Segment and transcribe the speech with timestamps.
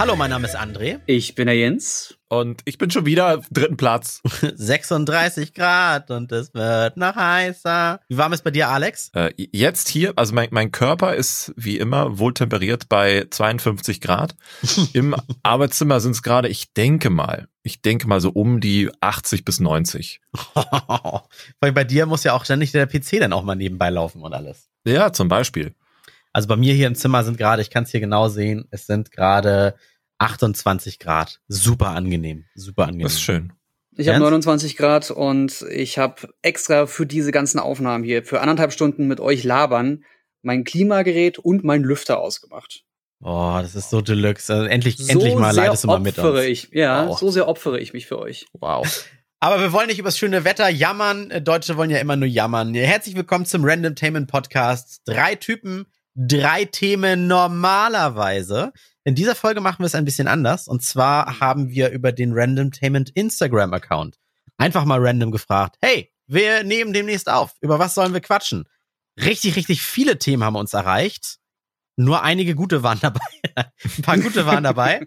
[0.00, 1.00] Hallo, mein Name ist André.
[1.06, 2.16] Ich bin der Jens.
[2.28, 4.22] Und ich bin schon wieder auf dritten Platz.
[4.54, 7.98] 36 Grad und es wird noch heißer.
[8.06, 9.10] Wie warm ist bei dir, Alex?
[9.14, 14.36] Äh, jetzt hier, also mein, mein Körper ist wie immer wohltemperiert bei 52 Grad.
[14.92, 19.44] Im Arbeitszimmer sind es gerade, ich denke mal, ich denke mal so um die 80
[19.44, 20.20] bis 90.
[21.58, 24.32] Weil bei dir muss ja auch ständig der PC dann auch mal nebenbei laufen und
[24.32, 24.68] alles.
[24.86, 25.74] Ja, zum Beispiel.
[26.38, 28.86] Also bei mir hier im Zimmer sind gerade, ich kann es hier genau sehen, es
[28.86, 29.74] sind gerade
[30.18, 31.40] 28 Grad.
[31.48, 32.44] Super angenehm.
[32.54, 33.02] Super angenehm.
[33.06, 33.52] Das ist schön.
[33.96, 38.72] Ich habe 29 Grad und ich habe extra für diese ganzen Aufnahmen hier, für anderthalb
[38.72, 40.04] Stunden mit euch labern,
[40.42, 42.84] mein Klimagerät und mein Lüfter ausgemacht.
[43.20, 44.54] Oh, das ist so deluxe.
[44.54, 46.40] Also endlich, so endlich mal leidest du mal mit uns.
[46.42, 47.18] Ich, ja, wow.
[47.18, 48.46] so sehr opfere ich mich für euch.
[48.52, 48.86] Wow.
[49.40, 51.32] Aber wir wollen nicht über das schöne Wetter jammern.
[51.42, 52.74] Deutsche wollen ja immer nur jammern.
[52.74, 55.02] Herzlich willkommen zum Random Tainment Podcast.
[55.04, 55.86] Drei Typen,
[56.18, 58.72] drei Themen normalerweise.
[59.04, 60.66] In dieser Folge machen wir es ein bisschen anders.
[60.66, 64.18] Und zwar haben wir über den Randomtainment Instagram-Account
[64.56, 67.54] einfach mal random gefragt, hey, wir nehmen demnächst auf.
[67.60, 68.64] Über was sollen wir quatschen?
[69.18, 71.38] Richtig, richtig viele Themen haben uns erreicht.
[71.96, 73.20] Nur einige gute waren dabei.
[73.56, 75.06] Ein paar gute waren dabei.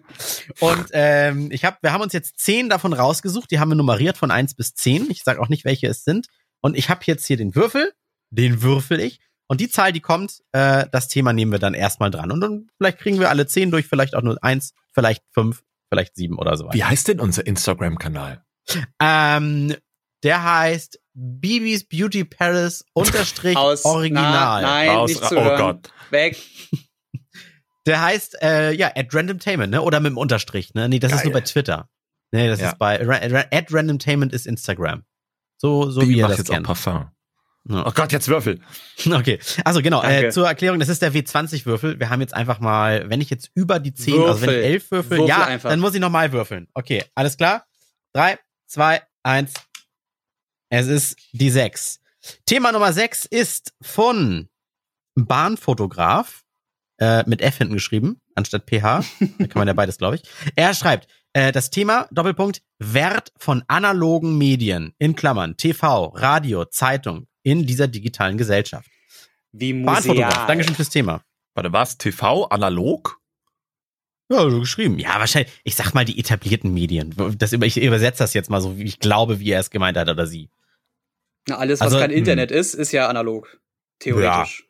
[0.60, 3.50] Und ähm, ich hab, wir haben uns jetzt zehn davon rausgesucht.
[3.50, 5.10] Die haben wir nummeriert von eins bis zehn.
[5.10, 6.26] Ich sage auch nicht, welche es sind.
[6.60, 7.92] Und ich habe jetzt hier den Würfel.
[8.30, 9.20] Den würfel ich.
[9.52, 12.32] Und die Zahl, die kommt, äh, das Thema nehmen wir dann erstmal dran.
[12.32, 16.16] Und dann vielleicht kriegen wir alle zehn durch, vielleicht auch nur eins, vielleicht fünf, vielleicht
[16.16, 16.72] sieben oder so weiter.
[16.74, 18.42] Wie heißt denn unser Instagram-Kanal?
[18.98, 19.76] Ähm,
[20.22, 24.32] der heißt Bibis Beauty Paris unterstrich Aus, Original.
[24.32, 25.58] Na, nein, Aus, nicht zu oh hören.
[25.58, 25.92] Gott.
[26.08, 26.38] Weg.
[27.86, 29.82] Der heißt, äh, ja, at randomtainment, ne?
[29.82, 30.88] Oder mit dem Unterstrich, ne?
[30.88, 31.18] Nee, das Geil.
[31.18, 31.90] ist nur bei Twitter.
[32.30, 32.70] Nee, das Ja.
[32.70, 32.98] ist bei,
[33.52, 35.04] at randomtainment ist Instagram.
[35.58, 36.66] So, so Die wie ihr das jetzt auch kennt.
[36.66, 37.10] Parfum.
[37.68, 37.86] Ja.
[37.86, 38.60] Oh Gott, jetzt Würfel.
[39.06, 41.98] Okay, also genau, äh, zur Erklärung, das ist der W20-Würfel.
[41.98, 44.64] Wir haben jetzt einfach mal, wenn ich jetzt über die 10, also wenn ich Würfel.
[44.64, 45.70] 11 würfel, Würfel ja, einfach.
[45.70, 46.68] dann muss ich nochmal würfeln.
[46.74, 47.66] Okay, alles klar?
[48.14, 49.52] 3, 2, 1.
[50.70, 52.00] Es ist die 6.
[52.46, 54.48] Thema Nummer 6 ist von
[55.14, 56.42] Bahnfotograf,
[56.98, 59.04] äh, mit F hinten geschrieben, anstatt PH.
[59.38, 60.22] da kann man ja beides, glaube ich.
[60.56, 67.26] Er schreibt, äh, das Thema, Doppelpunkt, Wert von analogen Medien, in Klammern, TV, Radio, Zeitung,
[67.42, 68.88] in dieser digitalen Gesellschaft.
[69.52, 70.46] Wie museal.
[70.46, 71.22] Dankeschön fürs Thema.
[71.54, 71.98] Warte, was?
[71.98, 73.20] TV analog?
[74.30, 74.98] Ja, so geschrieben.
[74.98, 77.14] Ja, wahrscheinlich, ich sag mal die etablierten Medien.
[77.36, 80.08] Das, ich übersetze das jetzt mal so, wie ich glaube, wie er es gemeint hat
[80.08, 80.48] oder sie.
[81.48, 82.18] Na, alles, was Also, kein hm.
[82.18, 83.60] Internet ist, ist ja analog.
[83.98, 84.64] Theoretisch.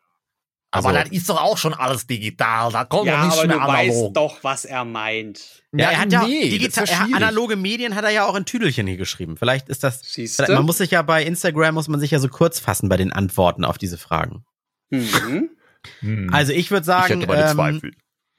[0.72, 2.72] Also- aber das ist doch auch schon alles digital.
[2.72, 3.76] Da kommt Ja, doch nicht aber mehr du analog.
[3.88, 5.62] weißt doch, was er meint.
[5.72, 8.44] Ja, er hat ja nee, digital, ja er analoge Medien hat er ja auch in
[8.46, 9.36] Tüdelchen hier geschrieben.
[9.36, 12.28] Vielleicht ist das, vielleicht, man muss sich ja bei Instagram, muss man sich ja so
[12.28, 14.44] kurz fassen bei den Antworten auf diese Fragen.
[14.90, 15.50] Mhm.
[16.00, 16.30] Hm.
[16.32, 17.90] Also ich würde ich sagen, hätte meine ähm, Zweifel.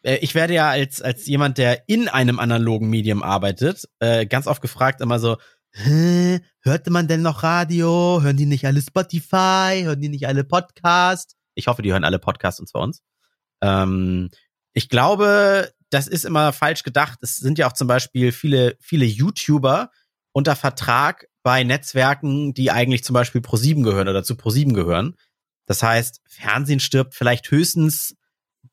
[0.04, 4.48] äh, ich werde ja als, als jemand, der in einem analogen Medium arbeitet, äh, ganz
[4.48, 5.38] oft gefragt immer so,
[5.74, 8.22] hörte man denn noch Radio?
[8.22, 9.82] Hören die nicht alle Spotify?
[9.84, 11.36] Hören die nicht alle Podcast?
[11.56, 13.02] Ich hoffe, die hören alle Podcasts und zwar uns.
[13.62, 14.30] Ähm,
[14.74, 17.20] ich glaube, das ist immer falsch gedacht.
[17.22, 19.92] Es sind ja auch zum Beispiel viele, viele YouTuber
[20.32, 25.16] unter Vertrag bei Netzwerken, die eigentlich zum Beispiel Pro7 gehören oder zu Pro7 gehören.
[25.66, 28.16] Das heißt, Fernsehen stirbt vielleicht höchstens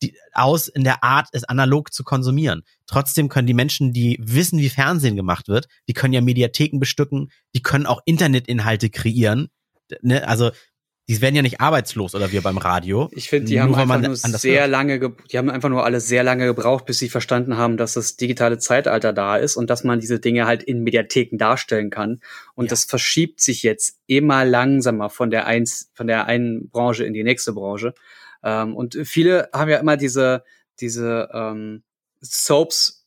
[0.03, 2.63] die, aus in der Art, es analog zu konsumieren.
[2.87, 7.31] Trotzdem können die Menschen, die wissen, wie Fernsehen gemacht wird, die können ja Mediatheken bestücken,
[7.55, 9.49] die können auch Internetinhalte kreieren.
[10.03, 10.27] Ne?
[10.27, 10.53] Also
[11.11, 13.09] die werden ja nicht arbeitslos oder wir beim Radio.
[13.11, 14.71] Ich finde, die Nur haben einfach nur sehr hört.
[14.71, 17.95] lange, ge- die haben einfach nur alle sehr lange gebraucht, bis sie verstanden haben, dass
[17.95, 22.21] das digitale Zeitalter da ist und dass man diese Dinge halt in Mediatheken darstellen kann.
[22.55, 22.71] Und Ja.
[22.71, 27.25] das verschiebt sich jetzt immer langsamer von der eins, von der einen Branche in die
[27.25, 27.93] nächste Branche.
[28.45, 30.45] Ähm, und viele haben ja immer diese,
[30.79, 31.83] diese ähm,
[32.21, 33.00] Soaps,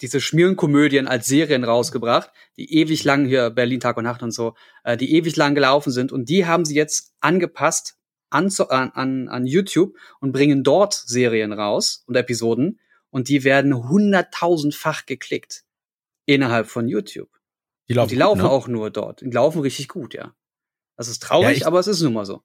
[0.00, 4.54] diese Schmierenkomödien als Serien rausgebracht, die ewig lang hier Berlin Tag und Nacht und so,
[4.84, 6.12] äh, die ewig lang gelaufen sind.
[6.12, 7.98] Und die haben sie jetzt angepasst
[8.30, 12.80] an, an, an, YouTube und bringen dort Serien raus und Episoden.
[13.10, 15.64] Und die werden hunderttausendfach geklickt
[16.26, 17.30] innerhalb von YouTube.
[17.88, 18.50] Die Und die laufen gut, ne?
[18.50, 19.20] auch nur dort.
[19.20, 20.34] Die laufen richtig gut, ja.
[20.96, 22.42] Das ist traurig, Ja, ich- aber es ist nun mal so.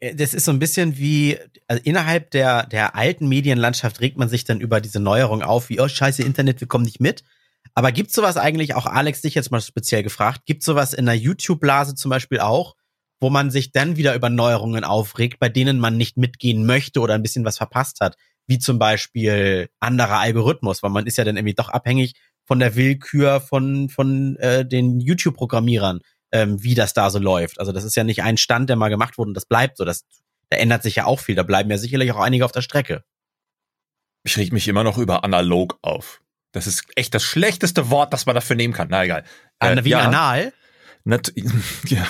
[0.00, 4.28] Äh, das ist so ein bisschen wie, also innerhalb der, der alten Medienlandschaft regt man
[4.28, 7.24] sich dann über diese Neuerung auf, wie, oh scheiße, Internet, wir kommen nicht mit.
[7.74, 11.16] Aber gibt's sowas eigentlich, auch Alex dich jetzt mal speziell gefragt, gibt's sowas in der
[11.16, 12.74] YouTube-Blase zum Beispiel auch,
[13.20, 17.14] wo man sich dann wieder über Neuerungen aufregt, bei denen man nicht mitgehen möchte oder
[17.14, 18.16] ein bisschen was verpasst hat?
[18.46, 22.14] Wie zum Beispiel anderer Algorithmus, weil man ist ja dann irgendwie doch abhängig
[22.44, 26.00] von der Willkür von, von äh, den YouTube-Programmierern
[26.32, 27.60] ähm, wie das da so läuft.
[27.60, 29.84] Also das ist ja nicht ein Stand, der mal gemacht wurde und das bleibt so.
[29.84, 30.04] Das,
[30.50, 31.34] da ändert sich ja auch viel.
[31.34, 33.04] Da bleiben ja sicherlich auch einige auf der Strecke.
[34.24, 36.20] Ich reg mich immer noch über analog auf.
[36.52, 38.88] Das ist echt das schlechteste Wort, das man dafür nehmen kann.
[38.90, 39.24] Na egal.
[39.60, 40.00] Äh, wie ja.
[40.00, 40.52] anal?
[41.04, 41.32] Nat
[41.86, 42.06] ja.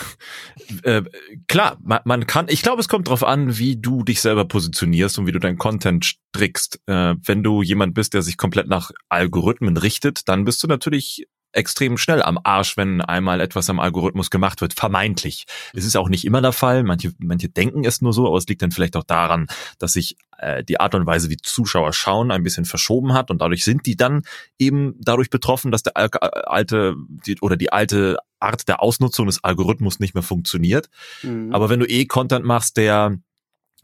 [0.82, 1.03] Äh,
[1.47, 5.19] klar, man, man kann, ich glaube, es kommt drauf an, wie du dich selber positionierst
[5.19, 6.81] und wie du deinen Content strickst.
[6.87, 11.26] Äh, wenn du jemand bist, der sich komplett nach Algorithmen richtet, dann bist du natürlich
[11.53, 15.47] extrem schnell am Arsch, wenn einmal etwas am Algorithmus gemacht wird, vermeintlich.
[15.73, 16.83] Es ist auch nicht immer der Fall.
[16.85, 19.47] Manche, manche denken es nur so, aber es liegt dann vielleicht auch daran,
[19.79, 23.41] dass sich äh, die Art und Weise, wie Zuschauer schauen, ein bisschen verschoben hat und
[23.41, 24.23] dadurch sind die dann
[24.59, 26.95] eben dadurch betroffen, dass der alte
[27.27, 30.89] die, oder die alte Art der Ausnutzung des Algorithmus nicht mehr funktioniert.
[31.23, 31.53] Mhm.
[31.53, 33.19] Aber wenn du eh Content machst, der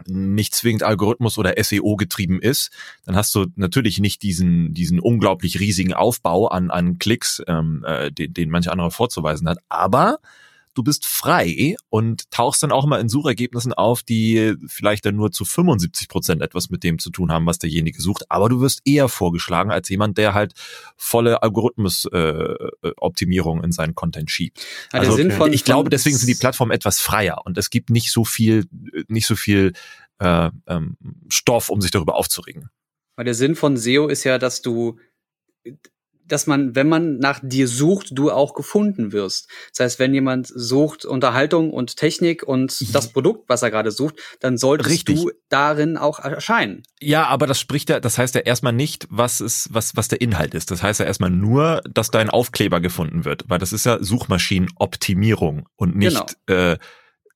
[0.07, 2.71] nicht zwingend Algorithmus oder SEO getrieben ist,
[3.05, 8.11] dann hast du natürlich nicht diesen diesen unglaublich riesigen Aufbau an an Klicks, ähm, äh,
[8.11, 9.59] den, den manche andere vorzuweisen hat.
[9.69, 10.19] Aber
[10.75, 15.33] du bist frei und tauchst dann auch mal in Suchergebnissen auf, die vielleicht dann nur
[15.33, 18.31] zu 75 Prozent etwas mit dem zu tun haben, was derjenige sucht.
[18.31, 20.55] Aber du wirst eher vorgeschlagen als jemand, der halt
[20.97, 24.67] volle Algorithmus-Optimierung äh, in seinen Content schiebt.
[24.93, 28.11] Ja, also von, ich glaube, deswegen sind die Plattformen etwas freier und es gibt nicht
[28.11, 28.65] so viel,
[29.09, 29.75] nicht so viel
[30.19, 30.97] äh, ähm,
[31.29, 32.71] Stoff, um sich darüber aufzuregen.
[33.17, 34.99] Weil der Sinn von SEO ist ja, dass du
[36.27, 39.49] dass man, wenn man nach dir sucht, du auch gefunden wirst.
[39.71, 42.93] Das heißt, wenn jemand sucht Unterhaltung und Technik und mhm.
[42.93, 45.17] das Produkt, was er gerade sucht, dann solltest Richtig.
[45.17, 46.83] du darin auch erscheinen.
[47.01, 50.21] Ja, aber das spricht ja, das heißt ja erstmal nicht, was ist, was, was der
[50.21, 50.71] Inhalt ist.
[50.71, 55.69] Das heißt ja erstmal nur, dass dein Aufkleber gefunden wird, weil das ist ja Suchmaschinenoptimierung
[55.77, 56.73] und nicht genau.
[56.73, 56.79] äh,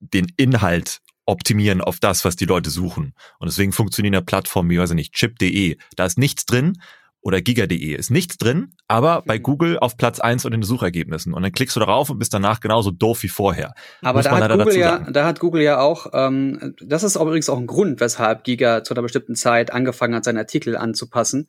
[0.00, 3.12] den Inhalt optimieren auf das, was die Leute suchen.
[3.38, 5.76] Und deswegen funktionieren ja Plattformen wie, weiß ich nicht, chip.de.
[5.94, 6.80] Da ist nichts drin,
[7.28, 9.42] oder giga.de ist nichts drin, aber bei mhm.
[9.42, 11.34] Google auf Platz eins und in den Suchergebnissen.
[11.34, 13.74] Und dann klickst du darauf und bist danach genauso doof wie vorher.
[14.00, 17.58] Aber da hat, Google ja, da hat Google ja auch, ähm, das ist übrigens auch
[17.58, 21.48] ein Grund, weshalb Giga zu einer bestimmten Zeit angefangen hat, seine Artikel anzupassen.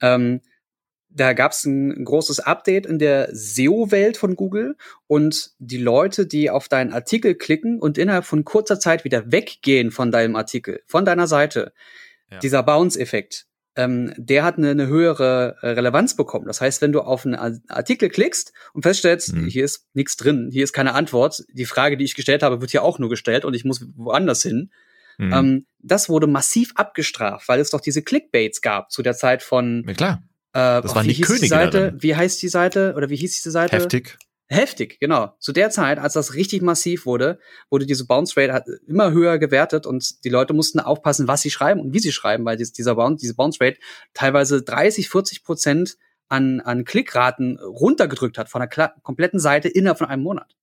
[0.00, 0.42] Ähm,
[1.10, 4.76] da gab es ein großes Update in der SEO-Welt von Google
[5.08, 9.90] und die Leute, die auf deinen Artikel klicken und innerhalb von kurzer Zeit wieder weggehen
[9.90, 11.72] von deinem Artikel, von deiner Seite,
[12.30, 12.38] ja.
[12.38, 13.46] dieser Bounce-Effekt,
[13.76, 16.46] ähm, der hat eine, eine höhere äh, Relevanz bekommen.
[16.46, 17.36] Das heißt, wenn du auf einen
[17.68, 19.46] Artikel klickst und feststellst, mhm.
[19.46, 22.70] hier ist nichts drin, hier ist keine Antwort, die Frage, die ich gestellt habe, wird
[22.70, 24.70] hier auch nur gestellt und ich muss woanders hin.
[25.18, 25.32] Mhm.
[25.32, 29.84] Ähm, das wurde massiv abgestraft, weil es doch diese Clickbaits gab zu der Zeit von.
[29.86, 30.22] Ja, klar.
[30.52, 31.42] Äh, das waren die Könige.
[31.42, 33.76] Die Seite, wie heißt die Seite oder wie hieß diese Seite?
[33.76, 34.18] Heftig.
[34.48, 35.34] Heftig, genau.
[35.40, 39.86] Zu der Zeit, als das richtig massiv wurde, wurde diese Bounce Rate immer höher gewertet
[39.86, 43.20] und die Leute mussten aufpassen, was sie schreiben und wie sie schreiben, weil dieser Bounce,
[43.20, 43.78] diese Bounce Rate
[44.14, 45.96] teilweise 30, 40 Prozent
[46.28, 50.54] an, an Klickraten runtergedrückt hat von der kompletten Seite innerhalb von einem Monat.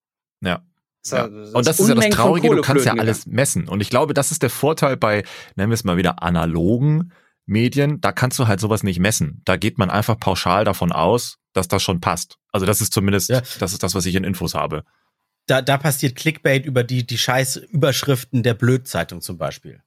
[0.41, 0.63] Ja.
[1.05, 1.25] Ja.
[1.25, 3.67] und das ist ja das Traurige, du kannst ja alles messen.
[3.67, 5.23] Und ich glaube, das ist der Vorteil bei,
[5.57, 7.11] nennen wir es mal wieder, analogen
[7.45, 7.99] Medien.
[7.99, 9.41] Da kannst du halt sowas nicht messen.
[9.43, 12.37] Da geht man einfach pauschal davon aus, dass das schon passt.
[12.51, 13.41] Also das ist zumindest, ja.
[13.59, 14.83] das ist das, was ich in Infos habe.
[15.47, 19.81] Da, da passiert Clickbait über die, die scheiß Überschriften der Blödzeitung zum Beispiel.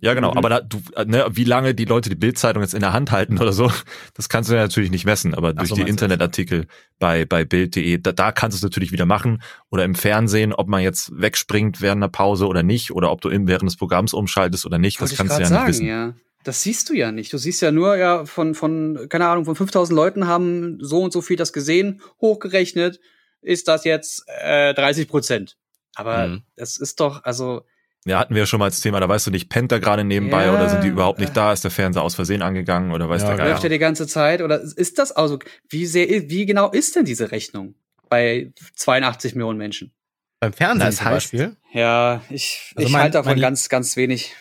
[0.00, 0.32] Ja, genau.
[0.32, 0.38] Mhm.
[0.38, 3.38] Aber da, du, ne, wie lange die Leute die Bildzeitung jetzt in der Hand halten
[3.38, 3.70] oder so,
[4.14, 5.34] das kannst du ja natürlich nicht messen.
[5.34, 6.66] Aber durch so, die Internetartikel
[6.98, 9.42] bei, bei Bild.de, da, da kannst du es natürlich wieder machen.
[9.70, 13.28] Oder im Fernsehen, ob man jetzt wegspringt während einer Pause oder nicht, oder ob du
[13.30, 15.86] während des Programms umschaltest oder nicht, das kannst du ja sagen, nicht wissen.
[15.86, 16.14] Ja.
[16.44, 17.32] Das siehst du ja nicht.
[17.32, 21.12] Du siehst ja nur, ja, von, von, keine Ahnung, von 5000 Leuten haben so und
[21.12, 23.00] so viel das gesehen, hochgerechnet,
[23.40, 25.56] ist das jetzt äh, 30 Prozent.
[25.94, 26.42] Aber mhm.
[26.56, 27.62] das ist doch, also.
[28.04, 30.02] Ja, hatten wir ja schon mal als Thema, da weißt du nicht, pennt er gerade
[30.02, 31.52] nebenbei ja, oder sind die überhaupt nicht da?
[31.52, 34.42] Ist der Fernseher aus Versehen angegangen oder weißt ja, der Läuft er die ganze Zeit
[34.42, 37.76] oder ist das also, wie sehr, wie genau ist denn diese Rechnung
[38.08, 39.92] bei 82 Millionen Menschen?
[40.40, 41.56] Beim Fernsehen das heißt, zum Beispiel?
[41.72, 44.34] Ja, ich, also ich halte davon ganz, ganz wenig.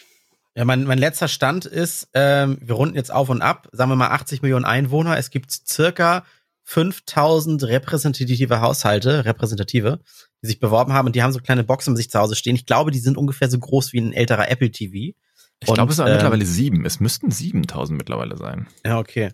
[0.56, 3.96] Ja, mein, mein letzter Stand ist, ähm, wir runden jetzt auf und ab, sagen wir
[3.96, 5.18] mal 80 Millionen Einwohner.
[5.18, 6.26] Es gibt circa
[6.64, 10.00] 5000 repräsentative Haushalte, repräsentative,
[10.42, 12.56] die sich beworben haben und die haben so kleine Boxen um sich zu Hause stehen.
[12.56, 15.16] Ich glaube, die sind ungefähr so groß wie ein älterer Apple TV.
[15.62, 16.86] Ich glaube, es sind ähm, mittlerweile sieben.
[16.86, 18.68] Es müssten 7000 mittlerweile sein.
[18.86, 19.32] Ja, okay.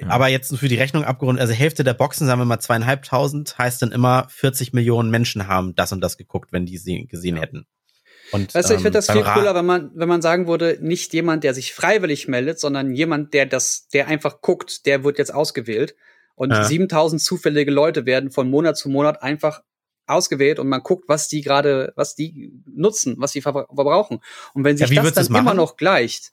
[0.00, 0.08] Ja.
[0.08, 3.80] Aber jetzt für die Rechnung abgerundet, also Hälfte der Boxen, sagen wir mal zweieinhalbtausend, heißt
[3.82, 7.42] dann immer 40 Millionen Menschen haben das und das geguckt, wenn die sie gesehen ja.
[7.42, 7.66] hätten.
[8.32, 10.78] Und, weißt du, ich finde das ähm, viel cooler, wenn man, wenn man sagen würde,
[10.80, 15.18] nicht jemand, der sich freiwillig meldet, sondern jemand, der das, der einfach guckt, der wird
[15.18, 15.94] jetzt ausgewählt.
[16.34, 16.64] Und ja.
[16.64, 19.62] 7000 zufällige Leute werden von Monat zu Monat einfach
[20.06, 24.20] ausgewählt und man guckt, was die gerade, was die nutzen, was sie verbrauchen.
[24.54, 26.32] Und wenn sich ja, das dann immer noch gleicht.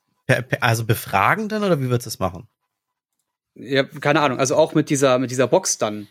[0.62, 2.48] Also befragen dann oder wie wird es machen?
[3.56, 4.40] Ja, keine Ahnung.
[4.40, 6.08] Also auch mit dieser, mit dieser Box dann.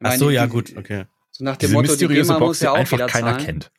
[0.00, 1.06] Ach so, ja, gut, okay.
[1.30, 3.44] So nach dem Diese Motto, die GEMA Box, muss ja auch einfach keiner zahlen.
[3.44, 3.72] kennt.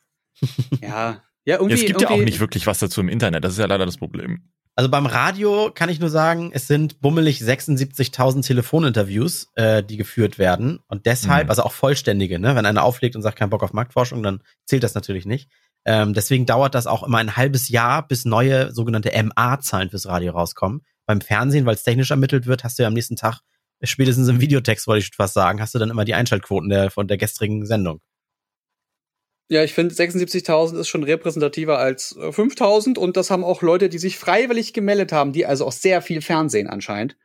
[0.80, 1.22] Ja.
[1.46, 3.44] Ja, irgendwie, ja, es gibt ja auch nicht wirklich was dazu im Internet.
[3.44, 4.44] Das ist ja leider das Problem.
[4.76, 10.38] Also beim Radio kann ich nur sagen, es sind bummelig 76.000 Telefoninterviews, äh, die geführt
[10.38, 10.80] werden.
[10.88, 11.50] Und deshalb, Mhm.
[11.50, 12.56] also auch vollständige, ne?
[12.56, 15.48] Wenn einer auflegt und sagt, kein Bock auf Marktforschung, dann zählt das natürlich nicht.
[15.84, 20.32] Ähm, deswegen dauert das auch immer ein halbes Jahr, bis neue sogenannte MA-Zahlen fürs Radio
[20.32, 20.80] rauskommen.
[21.06, 23.40] Beim Fernsehen, weil es technisch ermittelt wird, hast du ja am nächsten Tag,
[23.82, 26.90] spätestens im Videotext, wollte ich schon fast sagen, hast du dann immer die Einschaltquoten der,
[26.90, 28.00] von der gestrigen Sendung.
[29.48, 33.88] Ja, ich finde 76.000 ist schon repräsentativer als äh, 5.000 und das haben auch Leute,
[33.88, 37.16] die sich freiwillig gemeldet haben, die also auch sehr viel Fernsehen anscheinend.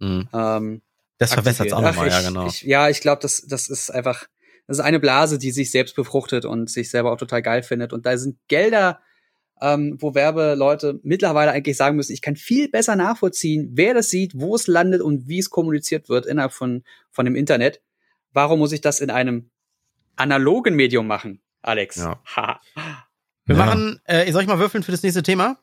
[0.00, 0.28] Mhm.
[0.32, 0.82] Ähm,
[1.18, 2.48] Das verbessert es auch nochmal, ja, genau.
[2.48, 4.26] Ich, ja, ich glaube, das, das ist einfach,
[4.66, 7.92] das ist eine Blase, die sich selbst befruchtet und sich selber auch total geil findet.
[7.92, 9.00] Und da sind Gelder,
[9.60, 14.32] ähm, wo Werbeleute mittlerweile eigentlich sagen müssen, ich kann viel besser nachvollziehen, wer das sieht,
[14.34, 17.80] wo es landet und wie es kommuniziert wird innerhalb von, von dem Internet.
[18.32, 19.50] Warum muss ich das in einem
[20.16, 21.96] analogen Medium machen, Alex?
[21.96, 22.20] Ja.
[22.36, 22.60] Ha.
[23.44, 23.64] Wir Ja.
[23.66, 25.56] machen, äh, soll ich mal würfeln für das nächste Thema?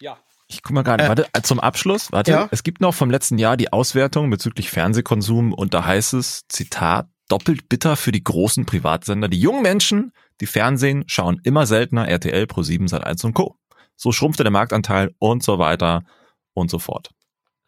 [0.00, 0.18] Ja.
[0.46, 2.48] Ich guck mal gerade, Äh, warte, äh, zum Abschluss, warte, ja.
[2.50, 7.08] es gibt noch vom letzten Jahr die Auswertung bezüglich Fernsehkonsum und da heißt es, Zitat,
[7.28, 9.28] doppelt bitter für die großen Privatsender.
[9.28, 13.56] Die jungen Menschen, die Fernsehen, schauen immer seltener RTL, Pro7, Sat1 und Co.
[13.96, 16.04] So schrumpfte der Marktanteil und so weiter
[16.52, 17.10] und so fort.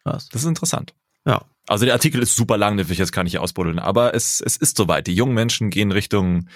[0.03, 0.29] Krass.
[0.29, 0.93] Das ist interessant.
[1.25, 1.41] Ja.
[1.67, 4.39] Also der Artikel ist super lang, den will ich jetzt gar nicht ausbuddeln, aber es,
[4.39, 5.07] es ist soweit.
[5.07, 6.47] Die jungen Menschen gehen Richtung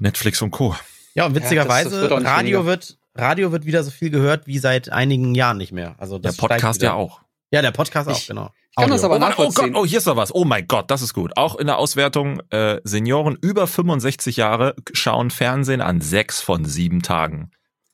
[0.00, 0.74] Netflix und Co.
[1.14, 2.66] Ja, und Ja, witzigerweise, das- das wird auch Radio weniger.
[2.66, 5.94] wird, Radio wird wieder so viel gehört wie seit einigen Jahren nicht mehr.
[5.98, 7.20] Also Der Podcast ja auch.
[7.50, 8.50] Ja, der Podcast auch, Ich- genau.
[8.70, 9.72] Ich kann das aber oh, warte, oh nachvollziehen.
[9.72, 10.32] Gott, oh, hier ist noch was.
[10.32, 11.36] Oh mein Gott, das ist gut.
[11.36, 17.02] Auch in der Auswertung äh, Senioren über 65 Jahre schauen Fernsehen an sechs von sieben
[17.02, 17.50] Tagen.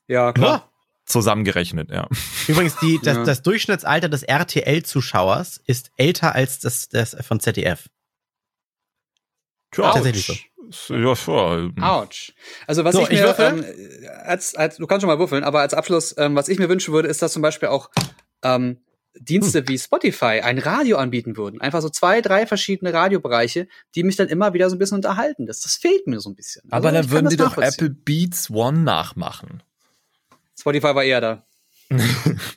[0.07, 0.49] Ja, klar.
[0.49, 0.69] Ja.
[1.07, 2.07] Zusammengerechnet, ja.
[2.47, 3.23] Übrigens, die, das, Ja.
[3.23, 7.89] das Durchschnittsalter des RTL-Zuschauers ist älter als das, das von ZDF.
[9.71, 10.33] Tja, Tatsächlich so.
[10.89, 12.33] Ja, ja, Autsch.
[12.65, 13.45] Also was So, ich ich mir würfel?
[13.63, 16.69] ähm, als, als du kannst schon mal würfeln, aber als Abschluss, ähm, was ich mir
[16.69, 17.89] wünschen würde, ist, dass zum Beispiel auch
[18.43, 18.79] ähm,
[19.19, 19.67] Dienste Hm.
[19.69, 21.59] wie Spotify ein Radio anbieten würden.
[21.59, 25.47] Einfach so zwei, drei verschiedene Radiobereiche, die mich dann immer wieder so ein bisschen unterhalten.
[25.47, 26.61] Das, das fehlt mir so ein bisschen.
[26.71, 27.57] Aber Also, dann ich kann würden das die doch.
[27.57, 29.63] Apple Beats One nachmachen.
[30.59, 31.45] Spotify war eher da.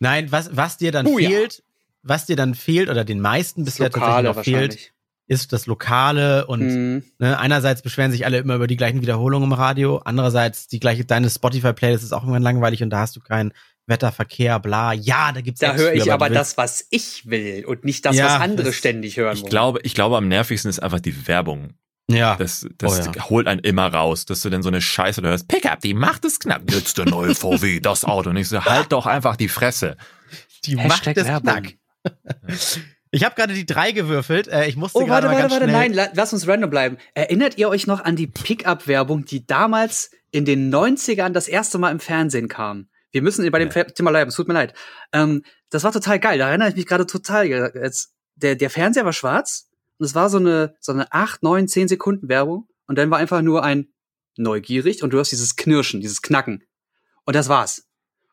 [0.00, 1.16] Nein, was, was dir dann ja.
[1.16, 1.62] fehlt,
[2.02, 4.92] was dir dann fehlt oder den meisten bisher tatsächlich noch fehlt.
[5.30, 7.04] Ist das Lokale und Mhm.
[7.20, 11.04] ne, einerseits beschweren sich alle immer über die gleichen Wiederholungen im Radio, andererseits die gleiche,
[11.04, 13.52] deine Spotify-Playlist ist auch irgendwann langweilig und da hast du kein
[13.86, 14.92] Wetter, Verkehr, bla.
[14.92, 18.24] Ja, da gibt's Da höre ich aber das, was ich will und nicht das, Ja,
[18.26, 19.50] was andere das- ständig hören Ich wollen.
[19.50, 21.74] glaube, ich glaube, am nervigsten ist einfach die Werbung.
[22.10, 22.34] Ja.
[22.34, 23.30] Das, das Oh ja.
[23.30, 25.46] holt einen immer raus, dass du dann so eine Scheiße hörst.
[25.46, 26.62] Pickup, die macht es knapp.
[26.70, 28.30] Jetzt der neue VW, das Auto.
[28.30, 29.96] Und ich so, halt doch einfach die Fresse.
[30.66, 31.52] Die Hashtag macht es Werbung.
[31.62, 31.74] knack.
[33.12, 34.46] Ich habe gerade die drei gewürfelt.
[34.48, 35.76] Äh, ich musste Oh, gerade warte, mal warte, warte, schnell.
[35.76, 36.96] nein, la- lass uns random bleiben.
[37.14, 41.90] Erinnert ihr euch noch an die Pickup-Werbung, die damals in den 90ern das erste Mal
[41.90, 42.88] im Fernsehen kam?
[43.10, 43.82] Wir müssen bei dem Ja.
[43.84, 44.74] Thema bleiben, es tut mir leid.
[45.12, 47.46] Ähm, das war total geil, da erinnere ich mich gerade total.
[47.48, 51.66] Jetzt, der, der Fernseher war schwarz und es war so eine, so eine 8, 9,
[51.66, 53.88] 10 Sekunden Werbung und dann war einfach nur ein
[54.36, 56.62] neugierig und du hast dieses Knirschen, dieses Knacken.
[57.24, 57.84] Und das war's.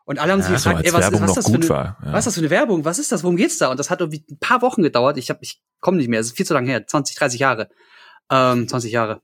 [0.08, 1.98] Und alle haben sich Ja, gefragt, ey, was, Werbung was ist das für eine, war.
[2.02, 2.14] Ja.
[2.14, 2.86] was ist das für eine Werbung?
[2.86, 3.24] Was ist das?
[3.24, 3.70] Worum geht's da?
[3.70, 5.18] Und das hat irgendwie ein paar Wochen gedauert.
[5.18, 6.22] Ich hab, ich komme nicht mehr.
[6.22, 6.88] Es ist viel zu lange her.
[6.88, 7.68] 20, 30 Jahre.
[8.32, 9.22] Ähm, 20 Jahre.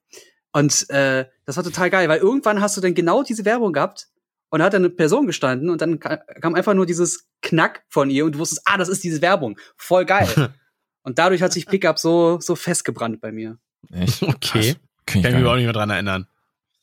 [0.51, 4.07] Und äh, das war total geil, weil irgendwann hast du dann genau diese Werbung gehabt
[4.49, 7.83] und da hat dann eine Person gestanden und dann ka- kam einfach nur dieses Knack
[7.87, 9.57] von ihr und du wusstest, ah, das ist diese Werbung.
[9.77, 10.27] Voll geil.
[11.03, 13.57] und dadurch hat sich Pickup so, so festgebrannt bei mir.
[13.91, 14.21] Echt?
[14.27, 14.75] Okay.
[15.05, 16.27] Ich Kann ich gar mich auch nicht mehr dran erinnern.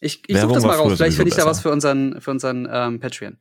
[0.01, 0.93] Ich, ich Werbung such das mal raus.
[0.97, 3.37] Vielleicht finde ich da was für unseren, für unseren ähm, Patreon.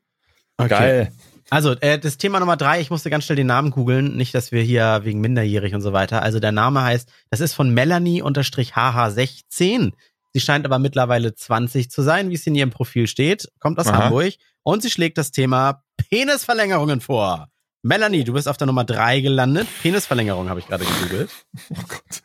[0.67, 1.11] Geil.
[1.51, 4.51] Also, äh, das Thema Nummer drei, ich musste ganz schnell den Namen googeln, nicht, dass
[4.51, 6.21] wir hier wegen minderjährig und so weiter.
[6.21, 9.93] Also der Name heißt, das ist von Melanie-HH16.
[10.33, 13.87] Sie scheint aber mittlerweile 20 zu sein, wie es in ihrem Profil steht, kommt aus
[13.87, 14.03] Aha.
[14.03, 17.47] Hamburg und sie schlägt das Thema Penisverlängerungen vor.
[17.81, 19.67] Melanie, du bist auf der Nummer drei gelandet.
[19.81, 21.31] Penisverlängerung habe ich gerade gegoogelt.
[21.71, 22.21] Oh Gott.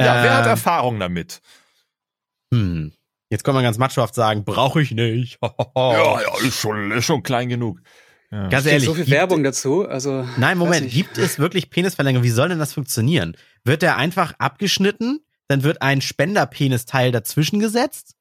[0.00, 1.40] Ja, wer hat Ähm, Erfahrung damit?
[2.52, 2.92] hm.
[3.34, 5.38] Jetzt kann man ganz machohaft sagen, brauche ich nicht.
[5.76, 7.80] Ja, ja, ist schon, ist schon klein genug.
[8.30, 8.46] Ja.
[8.46, 8.86] Ganz Steht ehrlich.
[8.86, 9.88] so viel gibt- Werbung dazu.
[9.88, 12.22] Also Nein, Moment, gibt es wirklich Penisverlängerung?
[12.24, 13.36] Wie soll denn das funktionieren?
[13.64, 18.14] Wird der einfach abgeschnitten, dann wird ein Spenderpenisteil dazwischen gesetzt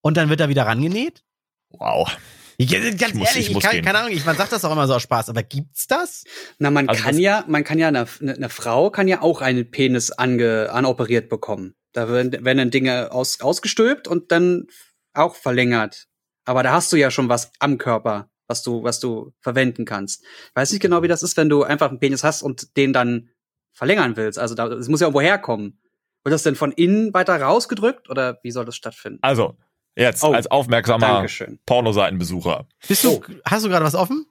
[0.00, 1.22] und dann wird er wieder rangenäht?
[1.68, 2.16] Wow.
[2.56, 3.84] Ich, ganz Ich muss- ehrlich, ich ich, kann, gehen.
[3.84, 6.24] keine Ahnung, ich, man sagt das auch immer so aus Spaß, aber gibt's das?
[6.58, 9.42] Na, man Also kann das- ja, man kann ja eine, eine Frau kann ja auch
[9.42, 11.74] einen Penis ange, anoperiert bekommen.
[11.94, 14.66] Da werden, werden dann Dinge aus, ausgestülpt und dann
[15.14, 16.06] auch verlängert.
[16.44, 20.22] Aber da hast du ja schon was am Körper, was du, was du verwenden kannst.
[20.22, 22.92] Ich weiß nicht genau, wie das ist, wenn du einfach einen Penis hast und den
[22.92, 23.30] dann
[23.72, 24.38] verlängern willst.
[24.38, 25.80] Also da, es muss ja irgendwo herkommen.
[26.24, 29.18] Wird das denn von innen weiter rausgedrückt oder wie soll das stattfinden?
[29.22, 29.56] Also,
[29.96, 31.60] jetzt Oh, als aufmerksamer Dankeschön.
[31.66, 32.66] Pornoseitenbesucher.
[32.88, 34.26] Bist du, hast du gerade was offen?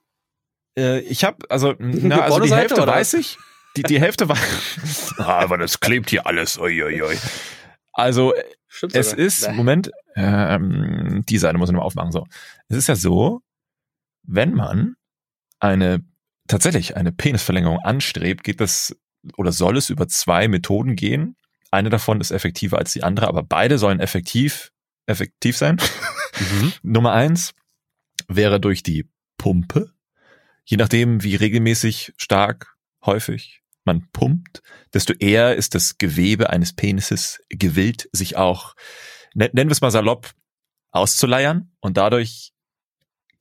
[0.76, 2.92] Äh, ich habe, also, na, also die Pornoseite, Hälfte oder?
[2.92, 3.38] weiß ich.
[3.76, 4.38] Die, die Hälfte war.
[5.18, 6.58] ah, aber das klebt hier alles.
[6.58, 7.18] Ui, ui, ui.
[7.92, 8.32] Also,
[8.68, 9.24] Stimmt es sogar.
[9.24, 9.52] ist.
[9.52, 12.12] Moment, ähm, die Seite muss ich noch mal aufmachen.
[12.12, 12.26] So.
[12.68, 13.40] Es ist ja so,
[14.22, 14.94] wenn man
[15.58, 16.04] eine,
[16.48, 18.96] tatsächlich eine Penisverlängerung anstrebt, geht das
[19.36, 21.36] oder soll es über zwei Methoden gehen.
[21.70, 24.70] Eine davon ist effektiver als die andere, aber beide sollen effektiv,
[25.06, 25.80] effektiv sein.
[26.38, 26.72] Mhm.
[26.82, 27.52] Nummer eins
[28.28, 29.92] wäre durch die Pumpe.
[30.64, 34.62] Je nachdem, wie regelmäßig, stark, häufig man pumpt,
[34.92, 38.74] desto eher ist das Gewebe eines Penises gewillt, sich auch,
[39.34, 40.30] nen- nennen wir es mal salopp,
[40.90, 41.72] auszuleiern.
[41.80, 42.52] Und dadurch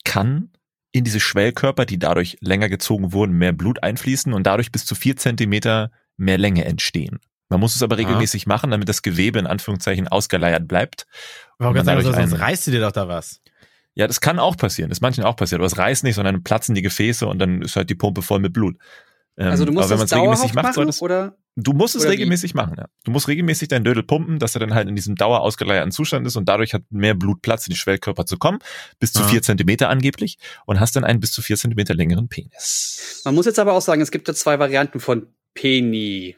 [0.04, 0.52] kann
[0.92, 4.96] in diese Schwellkörper, die dadurch länger gezogen wurden, mehr Blut einfließen und dadurch bis zu
[4.96, 7.20] vier Zentimeter mehr Länge entstehen.
[7.50, 11.06] Man muss es aber regelmäßig machen, damit das Gewebe in Anführungszeichen ausgeleiert bleibt.
[11.58, 13.42] Und gerade man sagen, sonst reißt du dir doch da was.
[13.96, 14.90] Ja, das kann auch passieren.
[14.90, 15.60] Das ist manchen auch passiert.
[15.60, 18.40] Aber es reißt nicht, sondern platzen die Gefäße und dann ist halt die Pumpe voll
[18.40, 18.76] mit Blut.
[19.38, 21.38] Ähm, Also du musst aber wenn man das es regelmäßig macht, machen, oder?
[21.56, 22.13] du musst es oder wie?
[22.16, 22.75] regelmäßig machen.
[22.78, 22.86] Ja.
[23.04, 26.25] Du musst regelmäßig deinen Dödel pumpen, dass er dann halt in diesem dauer ausgeleierten Zustand
[26.28, 28.60] ist und dadurch hat mehr Blut Platz in die Schwellkörper zu kommen,
[29.00, 29.28] bis zu Ah.
[29.28, 33.22] vier Zentimeter angeblich und hast dann einen bis zu vier Zentimeter längeren Penis.
[33.25, 36.38] Man muss jetzt aber auch sagen, es gibt ja zwei Varianten von Peni.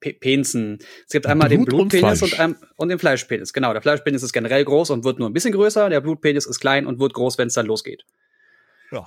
[0.00, 0.78] P- Pensen.
[1.06, 3.52] Es gibt einmal den Blut und Blutpenis und, ein, und den Fleischpenis.
[3.52, 5.90] Genau, der Fleischpenis ist generell groß und wird nur ein bisschen größer.
[5.90, 8.06] Der Blutpenis ist klein und wird groß, wenn es dann losgeht.
[8.90, 9.06] Ja.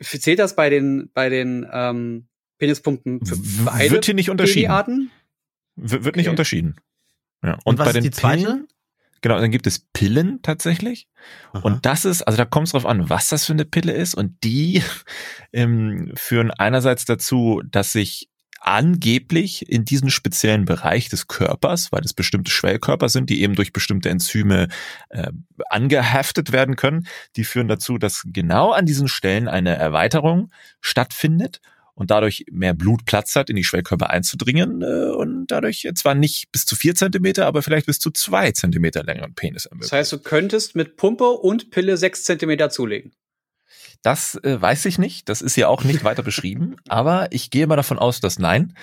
[0.00, 2.28] Zählt das bei den, bei den ähm,
[2.62, 4.68] Penispumpen für beide wird hier nicht unterschieden.
[4.68, 5.10] Peni-Arten?
[5.74, 6.30] W wird nicht Okay.
[6.30, 6.76] unterschieden.
[7.42, 7.58] Ja.
[7.64, 8.44] Und was bei ist den die zweite?
[8.44, 8.68] Pillen,
[9.20, 11.08] genau, dann gibt es Pillen tatsächlich.
[11.54, 11.62] Aha.
[11.64, 14.14] Und das ist, also da kommt es drauf an, was das für eine Pille ist.
[14.14, 14.80] Und die
[15.52, 18.28] ähm, führen einerseits dazu, dass sich
[18.60, 23.72] angeblich in diesen speziellen Bereich des Körpers, weil es bestimmte Schwellkörper sind, die eben durch
[23.72, 24.68] bestimmte Enzyme
[25.08, 25.32] äh,
[25.68, 31.60] angeheftet werden können, die führen dazu, dass genau an diesen Stellen eine Erweiterung stattfindet
[31.94, 36.50] und dadurch mehr Blut Platz hat, in die Schwellkörper einzudringen äh, und dadurch zwar nicht
[36.52, 39.92] bis zu vier Zentimeter, aber vielleicht bis zu zwei Zentimeter längeren Penis ermöglicht.
[39.92, 43.12] Das heißt, du könntest mit Pumpe und Pille sechs Zentimeter zulegen.
[44.02, 45.28] Das äh, weiß ich nicht.
[45.28, 46.76] Das ist ja auch nicht weiter beschrieben.
[46.88, 48.74] Aber ich gehe mal davon aus, dass nein.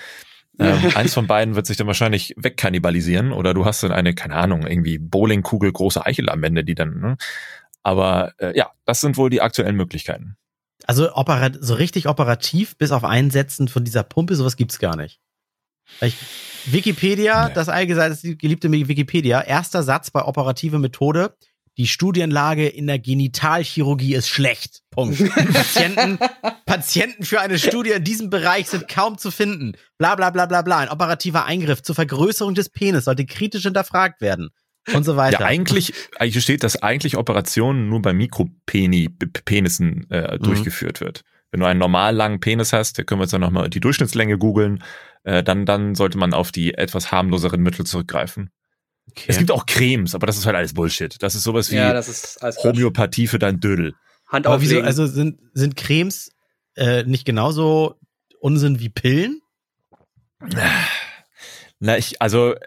[0.58, 4.36] Ähm, eins von beiden wird sich dann wahrscheinlich wegkannibalisieren oder du hast dann eine, keine
[4.36, 7.16] Ahnung, irgendwie Bowlingkugel große Eichel am Ende, die dann, ne?
[7.82, 10.36] Aber äh, ja, das sind wohl die aktuellen Möglichkeiten.
[10.86, 15.20] Also operat so richtig operativ bis auf Einsetzen von dieser Pumpe, sowas gibt's gar nicht.
[16.00, 16.16] Ich,
[16.66, 17.54] Wikipedia, Nee.
[17.54, 21.36] das allgemeine, das geliebte Wikipedia, erster Satz bei operative Methode.
[21.76, 24.82] Die Studienlage in der Genitalchirurgie ist schlecht.
[24.90, 25.18] Punkt.
[25.52, 26.18] Patienten,
[26.66, 29.72] Patienten für eine Studie in diesem Bereich sind kaum zu finden.
[29.96, 30.78] Bla bla bla bla bla.
[30.78, 34.50] Ein operativer Eingriff zur Vergrößerung des Penis sollte kritisch hinterfragt werden.
[34.94, 35.40] Und so weiter.
[35.40, 40.42] Ja, eigentlich, eigentlich steht, dass eigentlich Operationen nur bei Mikropenissen äh, Mhm.
[40.42, 41.22] durchgeführt wird.
[41.50, 44.38] Wenn du einen normal langen Penis hast, da können wir jetzt dann nochmal die Durchschnittslänge
[44.38, 44.82] googeln,
[45.24, 48.50] äh, dann, dann sollte man auf die etwas harmloseren Mittel zurückgreifen.
[49.10, 49.24] Okay.
[49.26, 51.20] Es gibt auch Cremes, aber das ist halt alles Bullshit.
[51.20, 52.38] Das ist sowas wie Ja, das ist.
[52.62, 53.94] Homöopathie für dein Dödel.
[54.28, 56.30] Hand Aber wieso, also sind, sind Cremes
[56.76, 57.96] äh, nicht genauso
[58.38, 59.42] Unsinn wie Pillen?
[61.80, 62.58] Na, ich, also, äh,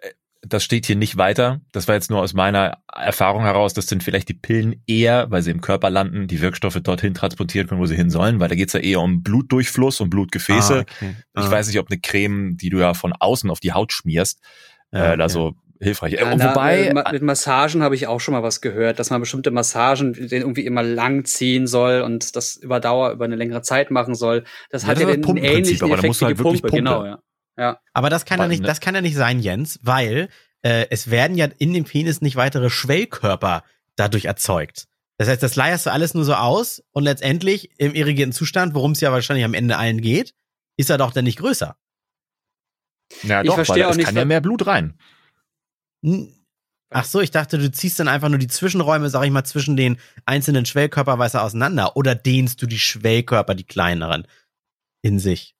[0.45, 1.61] das steht hier nicht weiter.
[1.71, 3.73] Das war jetzt nur aus meiner Erfahrung heraus.
[3.73, 7.69] Das sind vielleicht die Pillen eher, weil sie im Körper landen, die Wirkstoffe dorthin transportiert
[7.69, 10.79] können, wo sie hin sollen, weil da geht's ja eher um Blutdurchfluss und Blutgefäße.
[10.79, 11.15] Ah, okay.
[11.37, 11.51] Ich Ah.
[11.51, 14.41] weiß nicht, ob eine Creme, die du ja von außen auf die Haut schmierst,
[14.91, 15.33] Ja, äh, da okay.
[15.33, 16.13] so hilfreich.
[16.13, 19.19] Ja, na, wobei, ma- mit Massagen habe ich auch schon mal was gehört, dass man
[19.21, 23.61] bestimmte Massagen den irgendwie immer lang ziehen soll und das über Dauer über eine längere
[23.61, 24.43] Zeit machen soll.
[24.69, 26.93] Das Ja, hat das ja den ähnlichen Effekt musst wie die halt wirklich Pumpe, genau,
[26.99, 27.11] pumpen.
[27.11, 27.19] ja.
[27.57, 27.79] Ja.
[27.93, 30.29] Aber das kann ja nicht, ne- das kann ja nicht sein, Jens, weil
[30.61, 33.63] äh, es werden ja in dem Penis nicht weitere Schwellkörper
[33.95, 34.87] dadurch erzeugt.
[35.17, 38.93] Das heißt, das leierst du alles nur so aus und letztendlich im irrigierten Zustand, worum
[38.93, 40.33] es ja wahrscheinlich am Ende allen geht,
[40.77, 41.77] ist er doch dann nicht größer.
[43.21, 44.97] ja, ich doch, verstehe weil auch es nicht, kann ja mehr Blut rein.
[46.03, 46.33] Hm.
[46.95, 49.75] Ach so, ich dachte, du ziehst dann einfach nur die Zwischenräume, sag ich mal, zwischen
[49.75, 54.27] den einzelnen Schwellkörper weiter auseinander oder dehnst du die Schwellkörper, die kleineren,
[55.01, 55.55] in sich?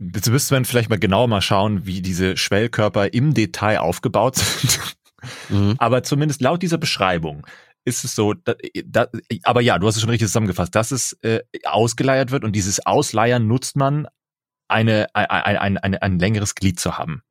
[0.00, 4.36] Jetzt müsste man vielleicht mal genau mal schauen, wie diese Schwellkörper im Detail aufgebaut
[5.50, 5.76] sind.
[5.78, 7.46] Aber zumindest laut dieser Beschreibung
[7.84, 9.08] ist es so, da, da,
[9.44, 12.84] aber ja, du hast es schon richtig zusammengefasst, dass es äh, ausgeleiert wird und dieses
[12.84, 14.06] Ausleiern nutzt man,
[14.68, 17.22] eine, ein, ein, ein, ein längeres Glied zu haben.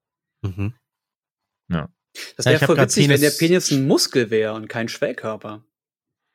[0.41, 0.73] Mhm.
[1.69, 4.67] Das Ja, wäre ich hab voll witzig, wenn der Penis- Penis ein Muskel wäre und
[4.67, 5.63] kein Schwellkörper.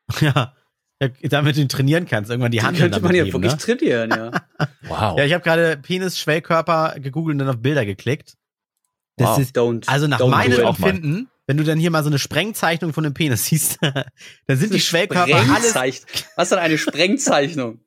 [0.20, 0.54] Ja.
[1.02, 3.58] Ja, damit du ihn trainieren kannst, irgendwann die Die Hand könnte man ja wirklich ne?
[3.58, 4.30] trainieren, ja.
[4.88, 5.18] Wow.
[5.18, 8.34] Ja, ich habe gerade Penis, Schwellkörper gegoogelt und dann auf Bilder geklickt.
[9.16, 9.38] Das Wow.
[9.38, 9.88] ist, Don't.
[9.88, 10.60] also nach don't meinem.
[10.60, 14.72] Empfinden, wenn du dann hier mal so eine Sprengzeichnung von dem Penis siehst, dann sind
[14.72, 15.74] die Schwellkörper alles.
[16.36, 17.80] Was ist denn eine Sprengzeichnung?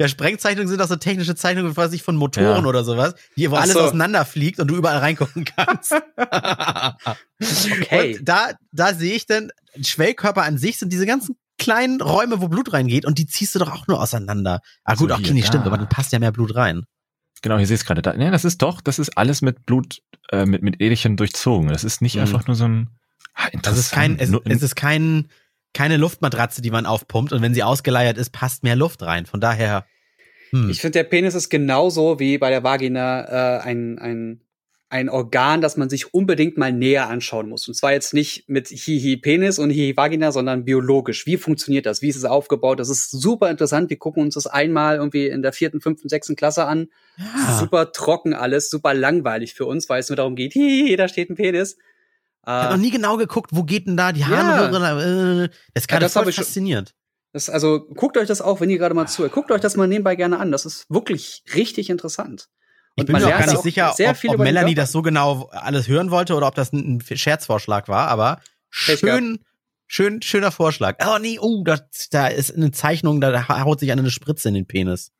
[0.00, 2.68] Ja, Sprengzeichnungen sind auch so technische Zeichnungen, was ich von Motoren Ja.
[2.68, 3.80] oder sowas, die, wo Ach alles so.
[3.80, 5.94] auseinanderfliegt und du überall reingucken kannst.
[7.40, 8.18] Okay.
[8.18, 9.50] Und da, da sehe ich dann,
[9.82, 13.58] Schwellkörper an sich sind diese ganzen kleinen Räume, wo Blut reingeht und die ziehst du
[13.58, 14.60] doch auch nur auseinander.
[14.84, 16.82] Ah gut, So, okay, hier, nicht stimmt, aber dann passt ja mehr Blut rein.
[17.42, 18.02] Genau, hier sehe ich es gerade.
[18.02, 21.68] Da, nee, das ist doch, das ist alles mit Blut, äh, mit, mit Edelchen durchzogen.
[21.68, 22.22] Das ist nicht Mhm.
[22.22, 22.90] einfach nur so ein.
[23.34, 25.28] Ah, Das ist kein, es, es ist kein,
[25.74, 29.26] keine Luftmatratze, die man aufpumpt und wenn sie ausgeleiert ist, passt mehr Luft rein.
[29.26, 29.86] Von daher,
[30.50, 30.68] hm.
[30.68, 33.22] Ich finde, der Penis ist genauso wie bei der Vagina
[33.56, 34.42] äh, ein, ein,
[34.92, 37.66] ein Organ, das man sich unbedingt mal näher anschauen muss.
[37.66, 41.24] Und zwar jetzt nicht mit Hihi Penis und Hihi Vagina, sondern biologisch.
[41.26, 42.02] Wie funktioniert das?
[42.02, 42.78] Wie ist es aufgebaut?
[42.78, 43.88] Das ist super interessant.
[43.90, 46.88] Wir gucken uns das einmal irgendwie in der vierten, fünften, sechsten Klasse an.
[47.16, 47.58] Ja.
[47.58, 51.30] Super trocken alles, super langweilig für uns, weil es nur darum geht, hihi, da steht
[51.30, 51.76] ein Penis.
[52.44, 54.26] Ich habe noch Äh, nie genau geguckt, wo geht denn da die Ja.
[54.28, 55.44] Harnröhre?
[55.44, 56.94] Äh, das ist gerade das voll fasziniert.
[57.32, 59.32] das, also guckt euch das auch, wenn ihr gerade mal zuhört.
[59.32, 60.52] Guckt euch das mal nebenbei gerne an.
[60.52, 62.48] Das ist wirklich richtig interessant.
[62.96, 65.88] Ich bin mir auch gar nicht sicher, sehr ob, ob Melanie das so genau alles
[65.88, 69.38] hören wollte oder ob das ein, Scherzvorschlag war, aber schön,
[69.86, 70.96] schön, schöner Vorschlag.
[71.06, 71.78] Oh nee, oh, da,
[72.10, 75.10] da ist eine Zeichnung, da haut sich eine Spritze in den Penis.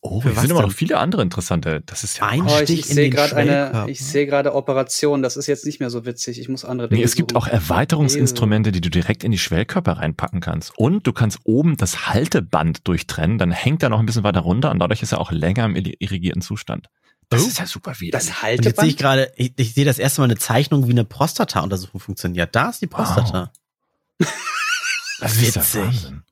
[0.00, 1.82] Oh, Für was sind aber noch viele andere interessante.
[1.84, 2.28] Das ist ja.
[2.28, 3.88] Ein Oh, ich, Stich ich in sehe den gerade eine, Schwellkörper.
[3.88, 5.22] ich sehe gerade Operation.
[5.22, 6.40] Das ist jetzt nicht mehr so witzig.
[6.40, 7.00] Ich muss andere Dinge.
[7.00, 7.42] Nee, es gibt suchen.
[7.42, 10.78] auch Erweiterungsinstrumente, die du direkt in die Schwellkörper reinpacken kannst.
[10.78, 14.70] Und du kannst oben das Halteband durchtrennen, dann hängt er noch ein bisschen weiter runter
[14.70, 16.86] und dadurch ist er auch länger im irrigierten Zustand.
[17.30, 17.46] Das Oh.
[17.48, 18.28] ist ja super widerlich.
[18.30, 20.92] das Und jetzt sehe ich gerade, ich, ich sehe das erste Mal eine Zeichnung, wie
[20.92, 22.54] eine Prostata-Untersuchung funktioniert.
[22.56, 23.52] Da ist die Prostata.
[25.20, 25.80] das ist ja witzig.
[25.84, 26.22] Wahnsinn.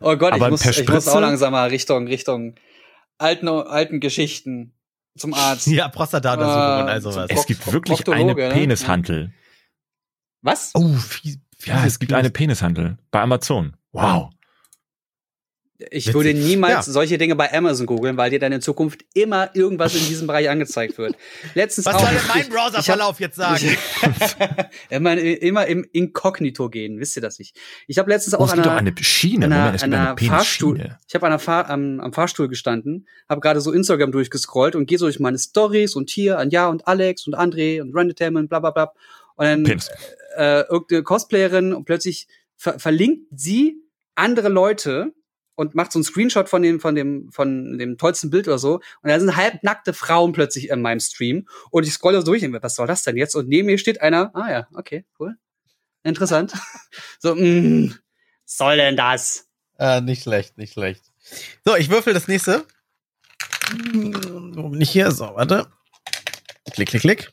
[0.00, 1.12] Oh Gott, ich Aber muss, per ich muss Spritze?
[1.12, 2.54] auch langsam mal Richtung, Richtung
[3.18, 4.72] alten, alten Geschichten
[5.18, 5.66] zum Arzt.
[5.66, 7.28] Ja, Prostata-Untersuchung und Äh, all sowas.
[7.28, 8.54] zum Es gibt wirklich Proktologe, eine ne?
[8.60, 9.32] Penishandel.
[10.42, 10.70] Was?
[10.74, 13.76] Oh, fies, Ja, es gibt eine Penishandel bei Amazon.
[13.92, 14.30] Wow.
[15.78, 16.14] Ich Witzig.
[16.14, 16.92] würde niemals Ja.
[16.92, 20.48] solche Dinge bei Amazon googeln, weil dir dann in Zukunft immer irgendwas in diesem Bereich
[20.48, 21.16] angezeigt wird.
[21.54, 22.00] Letztens Was auch.
[22.00, 23.76] soll denn mein Browserverlauf jetzt sagen?
[24.90, 27.56] immer, immer im Inkognito gehen, wisst ihr das nicht?
[27.86, 29.46] Ich habe letztens Oh, auch an einer, eine Schiene.
[29.46, 30.74] an einer, Moment, es an eine einer Fahrstuhl.
[30.76, 30.98] Penisschiene.
[31.08, 34.86] Ich habe an der Fahr am, am Fahrstuhl gestanden, habe gerade so Instagram durchgescrollt und
[34.86, 38.36] gehe so durch meine Stories und hier an Ja und Alex und André und Random
[38.36, 38.92] und bla bla bla.
[39.36, 39.64] Und dann
[40.36, 43.82] äh, irgendeine Cosplayerin und plötzlich ver verlinkt sie
[44.14, 45.12] andere Leute
[45.56, 48.74] und macht so einen Screenshot von dem, von dem, von dem tollsten Bild oder so.
[49.02, 51.48] Und da sind halbnackte Frauen plötzlich in meinem Stream.
[51.70, 53.34] Und ich scrolle so durch und denke, was soll das denn jetzt?
[53.34, 55.36] Und neben mir steht einer, ah ja, okay, cool.
[56.04, 56.52] Interessant.
[57.18, 57.94] so, mh,
[58.44, 59.48] soll denn das?
[59.78, 61.02] Äh, nicht schlecht, nicht schlecht.
[61.64, 62.64] So, ich würfel das nächste.
[63.70, 65.66] Hm, Nicht hier, so, warte.
[66.70, 67.32] Klick, klick, klick.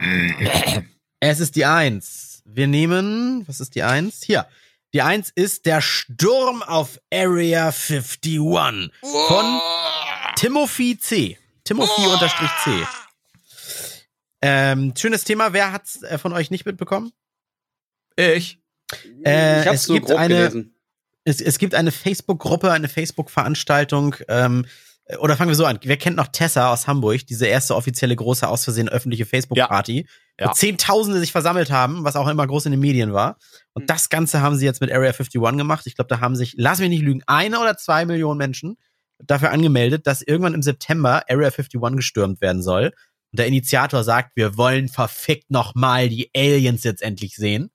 [1.20, 2.42] Es ist die Eins.
[2.44, 4.22] Wir nehmen, was ist die Eins?
[4.22, 4.46] Hier.
[4.94, 8.38] Die Eins ist der Sturm auf Area 51
[9.02, 9.60] von
[10.36, 11.38] Timothy C.
[11.64, 12.70] Timothy unterstrich C.
[14.40, 15.52] Ähm, schönes Thema.
[15.52, 17.12] Wer hat's äh, von euch nicht mitbekommen?
[18.16, 18.58] Ich.
[19.24, 20.74] Äh, ich hab's es nur gibt grob eine- gelesen.
[21.24, 24.16] Es, es gibt eine Facebook-Gruppe, eine Facebook-Veranstaltung.
[24.28, 24.64] Ähm,
[25.18, 25.78] oder fangen wir so an.
[25.82, 27.26] Wer kennt noch Tessa aus Hamburg?
[27.26, 30.04] Diese erste offizielle große, aus Versehen öffentliche Facebook-Party, Ja.
[30.40, 33.38] Wo Zehntausende sich versammelt haben, was auch immer groß in den Medien war.
[33.72, 33.86] Und Mhm.
[33.86, 35.86] das Ganze haben sie jetzt mit Area 51 gemacht.
[35.86, 38.76] Ich glaube, da haben sich, lass mich nicht lügen, eine oder zwei Millionen Menschen
[39.18, 42.92] dafür angemeldet, dass irgendwann im September Area 51 gestürmt werden soll.
[43.32, 47.70] Und der Initiator sagt, wir wollen verfickt nochmal die Aliens jetzt endlich sehen.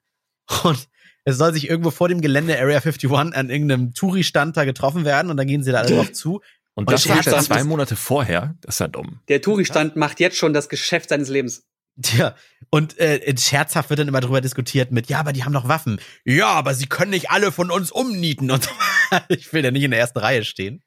[0.63, 0.87] Und
[1.25, 5.29] es soll sich irgendwo vor dem Gelände Area 51 an irgendeinem Touri-Stand da getroffen werden
[5.31, 6.41] und dann gehen sie da alle drauf zu.
[6.75, 8.55] Und Und das war ja zwei Monate vorher.
[8.61, 9.19] Das ist ja dumm.
[9.27, 11.63] Der Touri-Stand macht jetzt schon das Geschäft seines Lebens.
[12.01, 12.35] Tja,
[12.71, 16.01] und äh, scherzhaft wird dann immer drüber diskutiert mit, ja, aber die haben doch Waffen.
[16.25, 18.49] Ja, aber sie können nicht alle von uns umnieten.
[18.49, 18.67] Und
[19.29, 20.83] ich will ja nicht in der ersten Reihe stehen.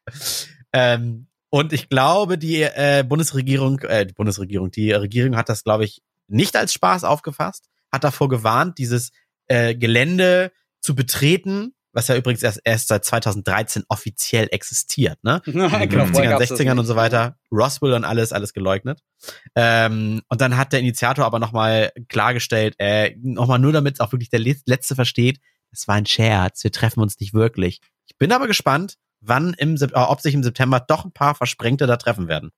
[0.72, 5.84] Ähm, und ich glaube, die äh, Bundesregierung, äh, die Bundesregierung, die Regierung hat das, glaube
[5.84, 9.12] ich, nicht als Spaß aufgefasst, hat davor gewarnt, dieses
[9.46, 15.40] äh, Gelände zu betreten, was ja übrigens erst, erst seit 2013 offiziell existiert, ne?
[15.46, 17.36] in den Genau, vorher 50ern, gab's das 60ern und so weiter.
[17.50, 19.00] Roswell und alles, alles geleugnet.
[19.54, 24.12] Ähm, und dann hat der Initiator aber nochmal klargestellt, äh, nochmal nur damit es auch
[24.12, 25.40] wirklich der Le- Letzte versteht,
[25.72, 27.80] es war ein Scherz, wir treffen uns nicht wirklich.
[28.06, 31.86] Ich bin aber gespannt, wann im, äh, ob sich im September doch ein paar Versprengte
[31.86, 32.50] da treffen werden.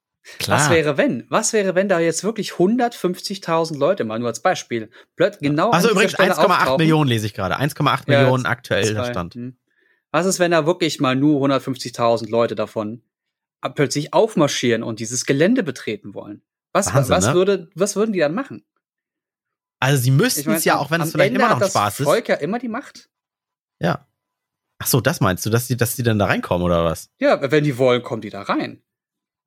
[0.47, 1.27] Was wäre, wenn?
[1.29, 5.91] Was wäre, wenn da jetzt wirklich 150.000 Leute, mal nur als Beispiel, plötzlich genau Also
[5.91, 6.77] übrigens Stelle 1,8 auftauchen?
[6.79, 7.59] Millionen lese ich gerade.
[7.59, 9.05] 1,8 Ja, Millionen aktuell der.
[9.05, 9.35] Stand.
[9.35, 9.57] Hm.
[10.11, 13.03] Was ist, wenn da wirklich mal nur 150.000 Leute davon
[13.61, 16.43] ab- plötzlich aufmarschieren und dieses Gelände betreten wollen?
[16.73, 17.35] Was, Wahnsinn, was, ne?
[17.35, 18.65] würde, was würden die dann machen?
[19.81, 21.71] Also sie müssten Ich es ja, auch wenn es vielleicht Ende immer noch hat das
[21.71, 22.07] Spaß ist.
[22.07, 23.09] Volk ja immer die Macht.
[23.81, 24.07] Ja.
[24.81, 27.11] Ach so, das meinst du, dass die, dass die dann da reinkommen oder was?
[27.19, 28.83] Ja, wenn die wollen, kommen die da rein.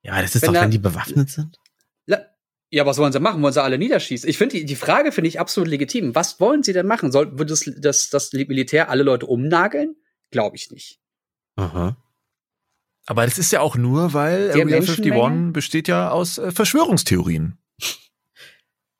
[0.03, 1.57] Ja, das ist Wenn doch, da- wenn die bewaffnet sind.
[2.73, 3.41] Ja, was wollen sie machen?
[3.43, 4.29] Wollen sie alle niederschießen?
[4.29, 6.15] Ich finde, die, die Frage finde ich absolut legitim.
[6.15, 7.11] Was wollen sie denn machen?
[7.11, 9.97] Soll, wird das, das, das Militär alle Leute umnageln?
[10.31, 11.01] Glaube ich nicht.
[11.57, 11.97] Aha.
[13.07, 15.51] Aber das ist ja auch nur, weil Area 51 Menschenmenge?
[15.51, 17.57] besteht ja aus äh, Verschwörungstheorien.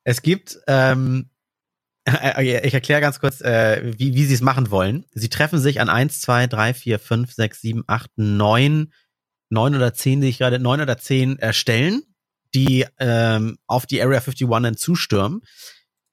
[0.04, 1.30] Es gibt, ähm,
[2.06, 5.06] äh, ich erkläre ganz kurz, äh, wie, wie sie es machen wollen.
[5.12, 8.92] Sie treffen sich an 1, 2, 3, 4, 5, 6, 7, 8, 9,
[9.52, 12.02] 9 oder 10, die ich gerade, 9 oder 10 äh, Stellen,
[12.54, 15.42] die ähm, auf die Area 51 dann zustürmen.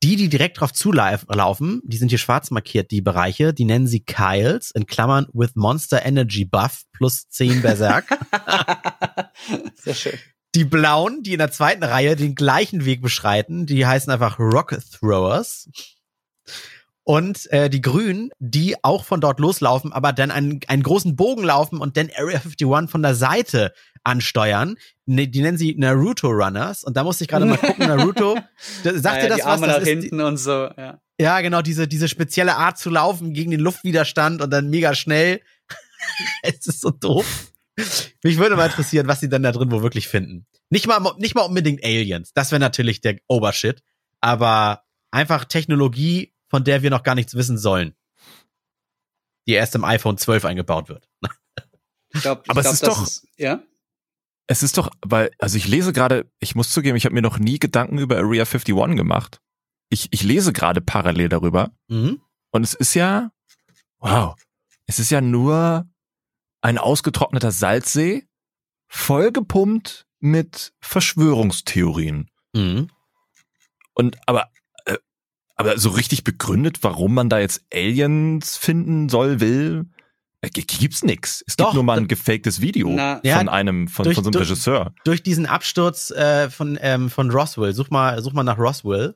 [0.02, 4.00] Die, die direkt drauf zulaufen, die sind hier schwarz markiert, die Bereiche, die nennen sie
[4.00, 8.06] Kyles, in Klammern with Monster Energy Buff plus 10 Berserk.
[9.76, 10.18] Sehr schön.
[10.56, 14.78] Die Blauen, die in der zweiten Reihe den gleichen Weg beschreiten, die heißen einfach Rock
[14.92, 15.70] Throwers.
[17.10, 21.44] Und äh, die Grünen, die auch von dort loslaufen, aber dann einen, einen großen Bogen
[21.44, 24.76] laufen und dann Area 51 von der Seite ansteuern.
[25.08, 26.84] Ne, die nennen sie Naruto Runners.
[26.84, 28.38] Und da musste ich gerade mal gucken, Naruto.
[28.84, 29.50] Da, sagt Ja, ihr das die was?
[29.50, 31.02] Arme Das nach hinten und so, ja.
[31.20, 35.42] ja, genau, diese, diese spezielle Art zu laufen gegen den Luftwiderstand und dann mega schnell.
[36.44, 37.26] es ist so doof.
[38.22, 40.46] Mich würde mal interessieren, was sie dann da drin wohl wirklich finden.
[40.70, 42.34] Nicht mal, nicht mal unbedingt Aliens.
[42.36, 43.82] Das wäre natürlich der Obershit.
[44.22, 47.96] Aber einfach Technologie, von der wir noch gar nichts wissen sollen.
[49.48, 51.10] Die erst im iPhone 12 eingebaut wird.
[52.14, 53.64] Ich glaub, ich Aber es glaub, ist das doch- ja?
[54.48, 57.38] Es ist doch, weil, also ich lese gerade, ich muss zugeben, ich habe mir noch
[57.38, 59.42] nie Gedanken über Area 51 gemacht.
[59.90, 61.72] Ich, ich lese gerade parallel darüber.
[61.88, 62.20] Mhm.
[62.52, 63.32] Und es ist ja,
[64.00, 64.36] wow,
[64.88, 65.88] es ist ja nur
[66.62, 68.28] ein ausgetrockneter Salzsee,
[68.88, 72.30] vollgepumpt mit Verschwörungstheorien.
[72.54, 72.90] Mhm.
[73.94, 74.50] Und aber,
[75.60, 79.86] aber so richtig begründet, warum man da jetzt Aliens finden soll, will,
[80.42, 81.44] äh, gibt's nix.
[81.48, 84.24] Es Doch, gibt nur mal ein gefaktes Video Na- Ja, von einem, von, durch- von
[84.24, 84.94] so einem durch- Regisseur.
[85.04, 89.16] durch diesen Absturz äh, von, ähm, von Roswell, such mal, such mal nach Roswell.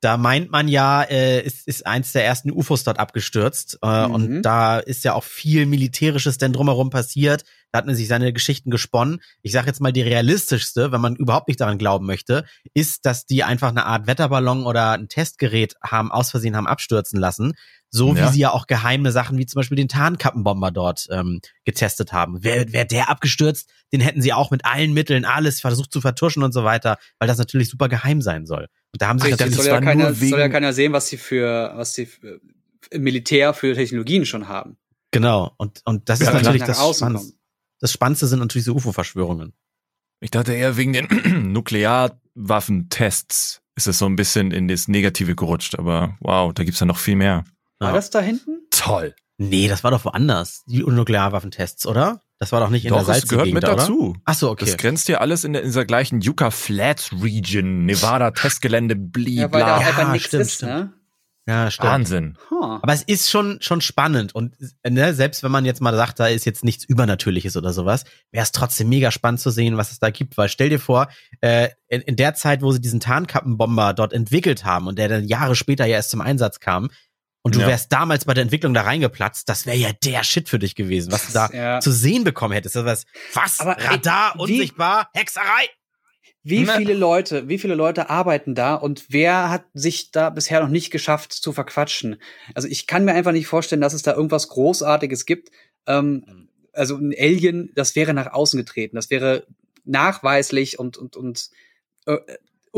[0.00, 3.78] Da meint man ja, äh, ist, ist eins der ersten UFOs dort abgestürzt.
[3.82, 4.14] Äh, Mhm.
[4.14, 7.44] Und da ist ja auch viel Militärisches denn drumherum passiert.
[7.72, 9.20] Da hat man sich seine Geschichten gesponnen.
[9.42, 13.26] Ich sage jetzt mal, die realistischste, wenn man überhaupt nicht daran glauben möchte, ist, dass
[13.26, 17.54] die einfach eine Art Wetterballon oder ein Testgerät haben, aus Versehen haben abstürzen lassen.
[17.90, 18.26] So Ja.
[18.28, 22.44] wie sie ja auch geheime Sachen wie zum Beispiel den Tarnkappenbomber dort ähm, getestet haben.
[22.44, 26.42] Wäre wär der abgestürzt, den hätten sie auch mit allen Mitteln alles versucht zu vertuschen
[26.42, 28.68] und so weiter, weil das natürlich super geheim sein soll.
[28.92, 30.40] Und da haben sie Ach, ich Richtig, dachte, soll, das ja keiner, nur wegen- soll
[30.40, 32.40] ja keiner sehen, was sie für, was sie für,
[32.90, 34.76] im Militär für Technologien schon haben.
[35.10, 35.52] genau.
[35.56, 37.34] Und, und das Ja, ist natürlich das Spannendste.
[37.80, 39.54] Das Spannendste sind natürlich diese UFO-Verschwörungen.
[40.20, 41.06] Ich dachte eher wegen den
[41.52, 46.86] Nuklearwaffentests ist es so ein bisschen in das Negative gerutscht, aber wow, da gibt's ja
[46.86, 47.44] noch viel mehr.
[47.78, 47.94] War Ja.
[47.94, 48.66] das da hinten?
[48.70, 49.14] Toll.
[49.36, 50.64] Nee, das war doch woanders.
[50.66, 52.22] Die Nuklearwaffentests, oder?
[52.40, 54.16] Das war doch nicht in Doch, der es gehört Salzgegend, mit dazu.
[54.24, 54.64] Ach so, okay.
[54.64, 59.36] Das grenzt ja alles in, der, in dieser gleichen Yucca Flats Region, Nevada Testgelände, bli,
[59.36, 59.80] Ja, weil da bla.
[59.80, 60.72] Ja, einfach nichts stimmt, ist, stimmt.
[60.72, 60.92] ne?
[61.48, 61.88] Ja, stimmt.
[61.88, 62.36] Wahnsinn.
[62.50, 62.78] Huh.
[62.82, 64.54] Aber es ist schon, schon spannend und
[64.86, 68.42] ne, selbst wenn man jetzt mal sagt, da ist jetzt nichts Übernatürliches oder sowas, wäre
[68.42, 70.36] es trotzdem mega spannend zu sehen, was es da gibt.
[70.36, 71.08] Weil stell dir vor,
[71.40, 75.24] äh, in, in der Zeit, wo sie diesen Tarnkappenbomber dort entwickelt haben und der dann
[75.26, 76.90] Jahre später ja erst zum Einsatz kam
[77.42, 77.66] und du Ja.
[77.68, 81.12] wärst damals bei der Entwicklung da reingeplatzt, das wäre ja der Shit für dich gewesen,
[81.12, 81.80] was du da Ja.
[81.80, 82.76] zu sehen bekommen hättest.
[82.76, 83.60] Das was, was?
[83.60, 85.68] Aber, ey, Radar, wie- unsichtbar, Hexerei.
[86.44, 86.72] Wie Ne.
[86.76, 90.90] viele Leute, wie viele Leute arbeiten da und wer hat sich da bisher noch nicht
[90.90, 92.16] geschafft zu verquatschen?
[92.54, 95.50] Also ich kann mir einfach nicht vorstellen, dass es da irgendwas Großartiges gibt.
[95.86, 99.46] Ähm, also ein Alien, das wäre nach außen getreten, das wäre
[99.84, 101.50] nachweislich und und und
[102.06, 102.16] äh,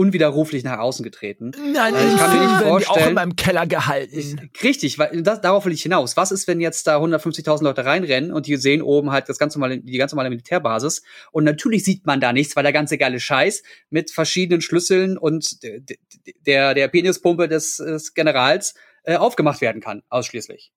[0.00, 1.52] unwiderruflich nach außen getreten.
[1.72, 4.18] Nein, Ich kann mir nicht vorstellen- meinem Keller gehalten.
[4.18, 6.16] Ich, richtig, weil das, darauf will ich hinaus.
[6.16, 9.54] Was ist, wenn jetzt da 150.000 Leute reinrennen und die sehen oben halt das ganz
[9.54, 13.20] normale, die ganz normale Militärbasis und natürlich sieht man da nichts, weil der ganze geile
[13.20, 15.98] Scheiß mit verschiedenen Schlüsseln und d- d-
[16.46, 20.72] der der Penispumpe des, des Generals äh, aufgemacht werden kann, ausschließlich.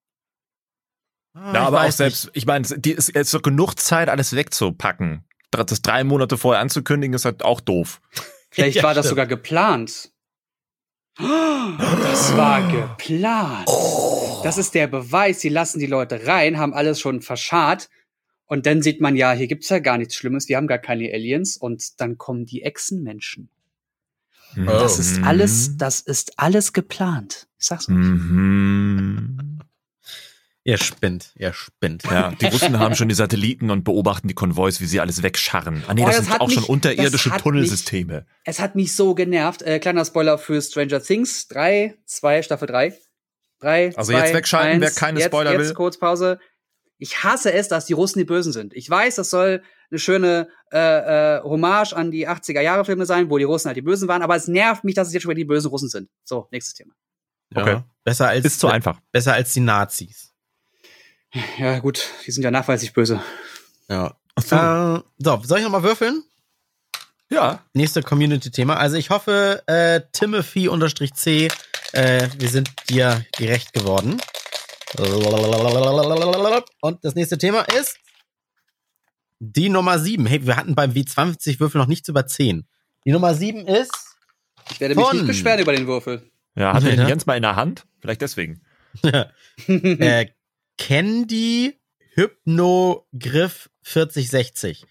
[1.34, 4.36] Ah, Ja, ich aber auch selbst, ich meine, die ist jetzt doch genug Zeit, alles
[4.36, 5.24] wegzupacken.
[5.52, 8.02] Das drei Monate vorher anzukündigen, ist halt auch doof.
[8.54, 9.10] Vielleicht Ja, war das stimmt.
[9.10, 10.12] sogar geplant.
[11.18, 13.68] Das war geplant.
[14.44, 15.42] Das ist der Beweis.
[15.42, 17.90] Sie lassen die Leute rein, haben alles schon verscharrt.
[18.46, 20.48] Und dann sieht man ja, hier gibt's ja gar nichts Schlimmes.
[20.50, 21.58] Wir haben gar keine Aliens.
[21.58, 23.50] Und dann kommen die Echsenmenschen.
[24.56, 27.48] Das ist alles, das ist alles geplant.
[27.60, 27.96] Ich sag's euch.
[27.96, 29.53] Mhm.
[30.66, 32.04] Ihr spinnt, ihr spinnt.
[32.04, 35.84] Ja, die Russen haben schon die Satelliten und beobachten die Konvois, wie sie alles wegscharren.
[35.88, 38.26] Ah nee, Oh, das, das sind hat auch schon mich- unterirdische das hat Tunnelsysteme.
[38.46, 39.62] Es hat mich so genervt.
[39.62, 41.48] Äh, kleiner Spoiler für Stranger Things.
[41.50, 42.98] Drei, zwei, Staffel drei.
[43.60, 44.96] Drei, Also zwei, jetzt wegschalten, wer eins.
[44.96, 45.74] keine jetzt, Spoiler jetzt will.
[45.74, 46.40] kurz Pause.
[46.98, 48.74] Ich hasse es, dass die Russen die Bösen sind.
[48.74, 50.78] Ich weiß, das soll eine schöne äh,
[51.40, 54.48] äh, Hommage an die 80er-Jahre-Filme sein, wo die Russen halt die Bösen waren, aber es
[54.48, 56.10] nervt mich, dass es jetzt schon wieder die bösen Russen sind.
[56.24, 56.94] So, nächstes Thema.
[57.54, 57.82] Ja, Okay.
[58.06, 59.00] Besser als, Ist zu einfach.
[59.12, 60.33] besser als die Nazis.
[61.58, 63.22] Ja, gut, die sind ja nachweislich böse.
[63.90, 64.16] Ja.
[64.36, 66.24] Äh, so, soll ich nochmal würfeln?
[67.30, 67.64] Ja.
[67.74, 68.78] Nächste Community-Thema.
[68.78, 71.48] Also ich hoffe, äh, Timothy-C,
[71.94, 74.22] äh, wir sind dir gerecht geworden.
[76.82, 77.98] Und das nächste Thema ist
[79.40, 80.26] die Nummer 7.
[80.28, 82.68] Hey, wir hatten beim W20-Würfel noch nichts über 10.
[83.06, 83.92] Die Nummer 7 ist
[84.70, 86.30] Ich werde mich Von- nicht beschweren über den Würfel.
[86.56, 86.96] Ja, hat er Ja.
[86.98, 87.86] den Jens mal in der Hand?
[88.00, 88.62] Vielleicht deswegen.
[89.68, 90.28] äh,
[90.78, 91.80] Candy
[92.16, 94.86] Hypnogriff 4060.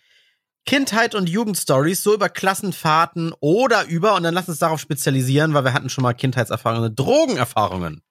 [0.65, 5.65] Kindheit und Jugendstories, so über Klassenfahrten oder über, und dann lass uns darauf spezialisieren, weil
[5.65, 8.03] wir hatten schon mal Kindheitserfahrungen, Drogenerfahrungen.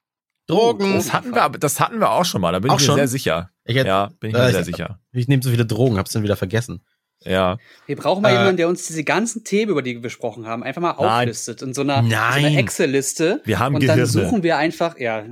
[0.48, 0.96] Drogen.
[0.96, 2.86] Das hatten wir, aber- das hatten wir auch schon mal, da bin Auch ich mir
[2.88, 2.96] schon?
[2.96, 3.52] sehr sicher.
[3.64, 5.00] ich, hätte- Ja, bin ich mir Äh, sehr ich- sicher.
[5.14, 6.82] ich nehme so viele Drogen, hab's dann wieder vergessen.
[7.24, 7.58] Ja.
[7.86, 10.64] Wir brauchen mal Äh, jemanden, der uns diese ganzen Themen, über die wir besprochen haben,
[10.64, 11.30] einfach mal Nein.
[11.30, 12.46] auflistet in so einer, so Nein.
[12.46, 13.42] einer Excel-Liste.
[13.46, 14.08] Wir haben und dann Gehirne.
[14.30, 15.24] suchen wir einfach, ja,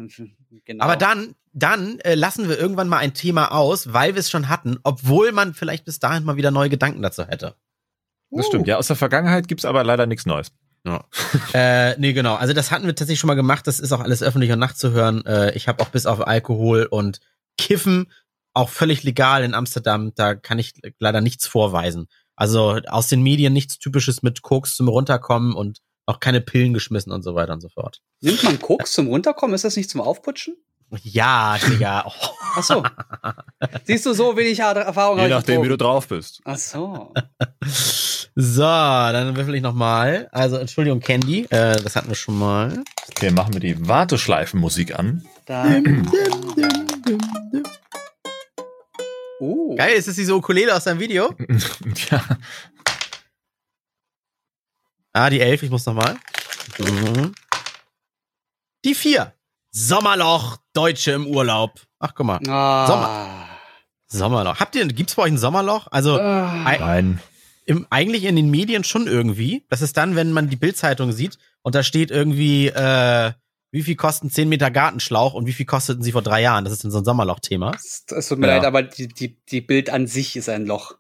[0.66, 0.84] genau.
[0.86, 4.50] Aber dann, dann äh, lassen wir irgendwann mal ein Thema aus, weil wir es schon
[4.50, 7.56] hatten, obwohl man vielleicht bis dahin mal wieder neue Gedanken dazu hätte.
[8.32, 8.68] Das stimmt.
[8.68, 10.52] Ja, aus der Vergangenheit gibt's aber leider nichts Neues.
[10.86, 11.06] Ja.
[11.54, 12.36] äh, nee, genau.
[12.36, 13.68] Also das hatten wir tatsächlich schon mal gemacht.
[13.68, 15.26] Das ist auch alles öffentlich und nachzuhören.
[15.26, 17.20] Äh, ich habe auch bis auf Alkohol und
[17.58, 18.12] Kiffen
[18.54, 20.14] auch völlig legal in Amsterdam.
[20.16, 22.08] Da kann ich leider nichts vorweisen.
[22.36, 27.12] Also aus den Medien nichts Typisches mit Koks zum Runterkommen und auch keine Pillen geschmissen
[27.12, 28.02] und so weiter und so fort.
[28.22, 29.54] Nimmt man Koks zum Runterkommen?
[29.54, 30.56] Ist das nicht zum Aufputschen?
[31.04, 32.06] Ja, Digga.
[32.08, 32.12] Oh.
[32.56, 32.84] Ach so.
[33.84, 36.42] Siehst du, so wenig Erfahrung Je habe ich nachdem, wie du drauf bist.
[36.46, 37.14] Ach so.
[38.42, 40.30] So, dann würfel ich nochmal.
[40.32, 41.46] Also, Entschuldigung, Candy.
[41.50, 42.84] Äh, das hatten wir schon mal.
[43.10, 45.26] Okay, machen wir die Warteschleifenmusik an.
[45.46, 46.10] Dann.
[49.42, 49.76] Uh.
[49.78, 51.36] Geil, ist das diese Ukulele aus deinem Video?
[52.12, 52.24] ja.
[55.12, 56.16] Ah, die elf, ich muss nochmal.
[56.78, 57.34] Mhm.
[58.86, 59.34] Die vier.
[59.72, 61.82] Sommerloch, Deutsche im Urlaub.
[62.00, 62.40] Ach, guck mal.
[62.48, 62.88] Ah.
[62.88, 63.48] Sommer.
[64.08, 64.60] Sommerloch.
[64.62, 65.88] Habt ihr, gibt's bei euch ein Sommerloch?
[65.92, 66.66] Also, Ah.
[66.66, 67.20] Ei- Nein.
[67.66, 69.66] im, eigentlich in den Medien schon irgendwie.
[69.70, 73.34] Das ist dann, wenn man die Bildzeitung sieht und da steht irgendwie, äh,
[73.72, 76.64] wie viel kosten 10 Meter Gartenschlauch und wie viel kosteten sie vor drei Jahren?
[76.64, 77.72] Das ist dann so ein Sommerloch-Thema.
[77.76, 78.56] Es tut mir Ja.
[78.56, 80.94] leid, aber die, die, die Bild an sich ist ein Loch.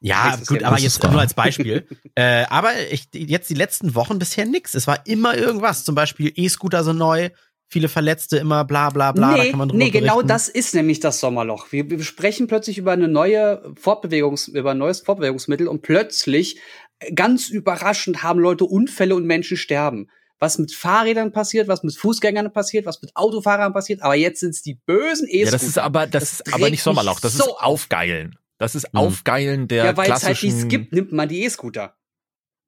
[0.00, 1.86] Ja, Das gut, aber jetzt nur als Beispiel.
[2.16, 4.74] äh, aber ich, jetzt die letzten Wochen bisher nix.
[4.74, 5.84] Es war immer irgendwas.
[5.84, 7.30] Zum Beispiel E-Scooter so neu,
[7.68, 9.36] viele Verletzte immer, bla bla bla.
[9.36, 11.72] da nee, kann man drüber nee, genau das ist nämlich das Sommerloch.
[11.72, 16.58] Wir, wir sprechen plötzlich über eine neue Fortbewegungs, über ein neues Fortbewegungsmittel und plötzlich,
[17.00, 20.08] äh, ganz überraschend, haben Leute Unfälle und Menschen sterben.
[20.38, 24.50] Was mit Fahrrädern passiert, was mit Fußgängern passiert, was mit Autofahrern passiert, aber jetzt sind
[24.50, 25.44] es die bösen E-Scooter.
[25.46, 27.20] Ja, das ist aber, das, Das ist aber nicht Sommerloch.
[27.20, 27.62] Das so ist auf.
[27.62, 28.36] Aufgeilen.
[28.58, 29.00] Das ist Mhm.
[29.00, 31.96] Aufgeilen der ja, weil es halt nichts gibt, nimmt man die E-Scooter.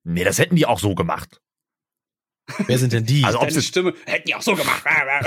[0.04, 1.40] Nee, das hätten die auch so gemacht.
[2.66, 3.24] Wer sind denn die?
[3.24, 4.82] Also ob Deine sie Stimme hätten die auch so gemacht.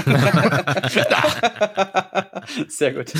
[2.67, 3.13] Sehr gut.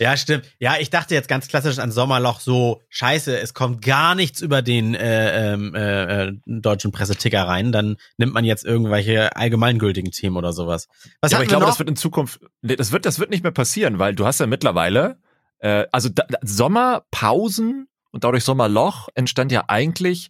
[0.00, 0.46] Ja, stimmt.
[0.58, 4.62] Ja, ich dachte jetzt ganz klassisch an Sommerloch so, scheiße, es kommt gar nichts über
[4.62, 10.36] den äh, ähm, äh, äh, deutschen Presseticker rein, dann nimmt man jetzt irgendwelche allgemeingültigen Themen
[10.36, 10.88] oder sowas.
[11.20, 11.70] Was ja, aber ich glaube, noch?
[11.70, 14.46] das wird in Zukunft, das wird, das wird nicht mehr passieren, weil du hast ja
[14.46, 15.18] mittlerweile,
[15.58, 20.28] äh, also da, Sommerpausen und dadurch Sommerloch entstand ja eigentlich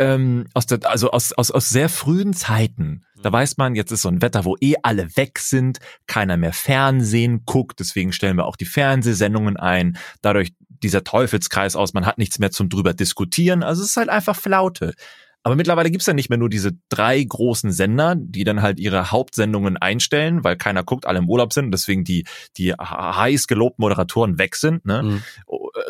[0.00, 3.04] ähm, aus der, also aus, aus, aus sehr frühen Zeiten.
[3.14, 3.22] Mhm.
[3.22, 6.54] Da weiß man, jetzt ist so ein Wetter, wo eh alle weg sind, keiner mehr
[6.54, 9.98] Fernsehen guckt, deswegen stellen wir auch die Fernsehsendungen ein.
[10.22, 13.62] Dadurch dieser Teufelskreis aus, man hat nichts mehr zum drüber diskutieren.
[13.62, 14.94] Also es ist halt einfach Flaute.
[15.42, 19.10] Aber mittlerweile gibt's ja nicht mehr nur diese drei großen Sender, die dann halt ihre
[19.10, 22.24] Hauptsendungen einstellen, weil keiner guckt, alle im Urlaub sind und deswegen die,
[22.58, 25.02] die heiß gelobten Moderatoren weg sind, ne?
[25.02, 25.22] Mhm.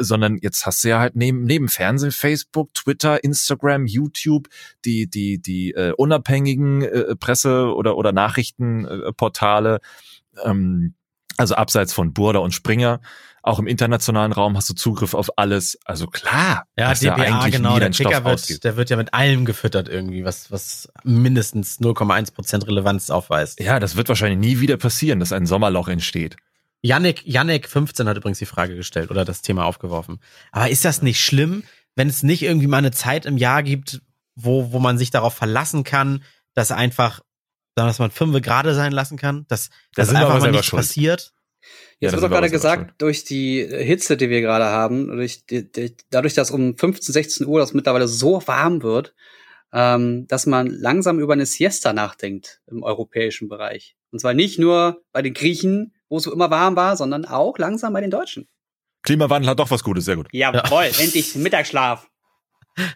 [0.02, 4.48] Sondern jetzt hast du ja halt neben, neben Fernsehen, Facebook, Twitter, Instagram, YouTube,
[4.84, 9.80] die, die, die äh, unabhängigen äh, Presse- oder, oder Nachrichtenportale,
[10.44, 10.94] ähm,
[11.36, 13.00] also abseits von Burda und Springer,
[13.42, 15.78] auch im internationalen Raum hast du Zugriff auf alles.
[15.84, 18.96] Also klar, Ja, dass DPA, da eigentlich genau, nie der Ticker wird, der wird ja
[18.96, 23.60] mit allem gefüttert irgendwie, was, was mindestens 0,1% Relevanz aufweist.
[23.60, 26.36] Ja, das wird wahrscheinlich nie wieder passieren, dass ein Sommerloch entsteht.
[26.82, 30.20] Yannick, Yannick 15 hat übrigens die Frage gestellt oder das Thema aufgeworfen.
[30.52, 31.64] Aber ist das nicht schlimm,
[31.94, 34.00] wenn es nicht irgendwie mal eine Zeit im Jahr gibt,
[34.34, 36.22] wo, wo man sich darauf verlassen kann,
[36.54, 37.20] dass einfach,
[37.74, 40.80] dass man fünf gerade sein lassen kann, dass, Da dass einfach aber mal nichts schuld.
[40.80, 41.32] passiert?
[42.00, 45.70] Ja, Jetzt wird doch gerade gesagt, durch die Hitze, die wir gerade haben, durch die,
[45.70, 49.14] die, dadurch, dass um 15, 16 Uhr das mittlerweile so warm wird,
[49.72, 53.96] ähm, dass man langsam über eine Siesta nachdenkt im europäischen Bereich.
[54.10, 57.94] Und zwar nicht nur bei den Griechen, wo es immer warm war, sondern auch langsam
[57.94, 58.46] bei den Deutschen.
[59.02, 60.28] Klimawandel hat doch was Gutes, sehr gut.
[60.32, 62.06] Jawohl, endlich Mittagsschlaf.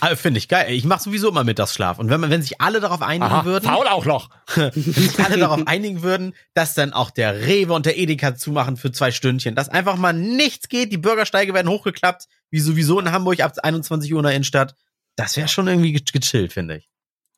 [0.00, 0.72] Ah, Finde ich geil.
[0.72, 1.98] Ich mache sowieso immer Mittagsschlaf.
[1.98, 4.30] Und wenn, man, wenn sich alle darauf einigen Aha, würden, faul auch noch.
[4.54, 8.76] wenn sich alle darauf einigen würden, dass dann auch der Rewe und der Edeka zumachen
[8.76, 13.10] für zwei Stündchen, dass einfach mal nichts geht, die Bürgersteige werden hochgeklappt, wie sowieso in
[13.10, 14.74] Hamburg ab 21 Uhr in der Innenstadt,
[15.16, 16.88] das wäre schon irgendwie ge- gechillt, finde ich.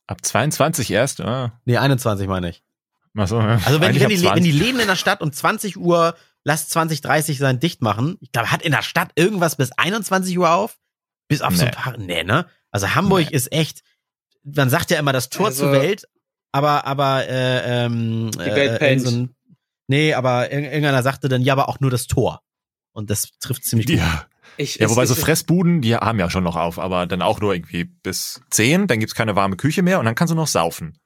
[0.07, 1.21] Ab 22 erst?
[1.21, 1.53] Ah.
[1.65, 2.63] Nee, 21 meine ich.
[3.15, 3.39] So.
[3.39, 4.55] Also wenn, wenn, die, wenn die 20.
[4.55, 8.51] Läden in der Stadt um 20 Uhr, lass 20, 30 sein, dicht machen, ich glaube,
[8.53, 10.79] hat in der Stadt irgendwas bis 21 Uhr auf?
[11.29, 11.75] Bis auf so ein Nee.
[11.75, 12.47] paar, nee, ne?
[12.71, 13.83] Also Hamburg ist echt,
[14.45, 16.05] man sagt ja immer das Tor Also- zur Welt,
[16.53, 19.03] aber, aber, äh, ähm, Die Welt äh, pennt.
[19.03, 19.35] irgend so ein,
[19.89, 22.43] nee, aber irg- irgendeiner sagte dann, ja, aber auch nur das Tor.
[22.93, 23.97] Und das trifft ziemlich gut.
[23.97, 24.27] Ja.
[24.57, 27.41] Ich, ja, wobei so es- Fressbuden, die haben ja schon noch auf, aber dann auch
[27.41, 30.49] nur irgendwie bis 10, dann gibt's keine warme Küche mehr und dann kannst du noch
[30.49, 30.99] saufen.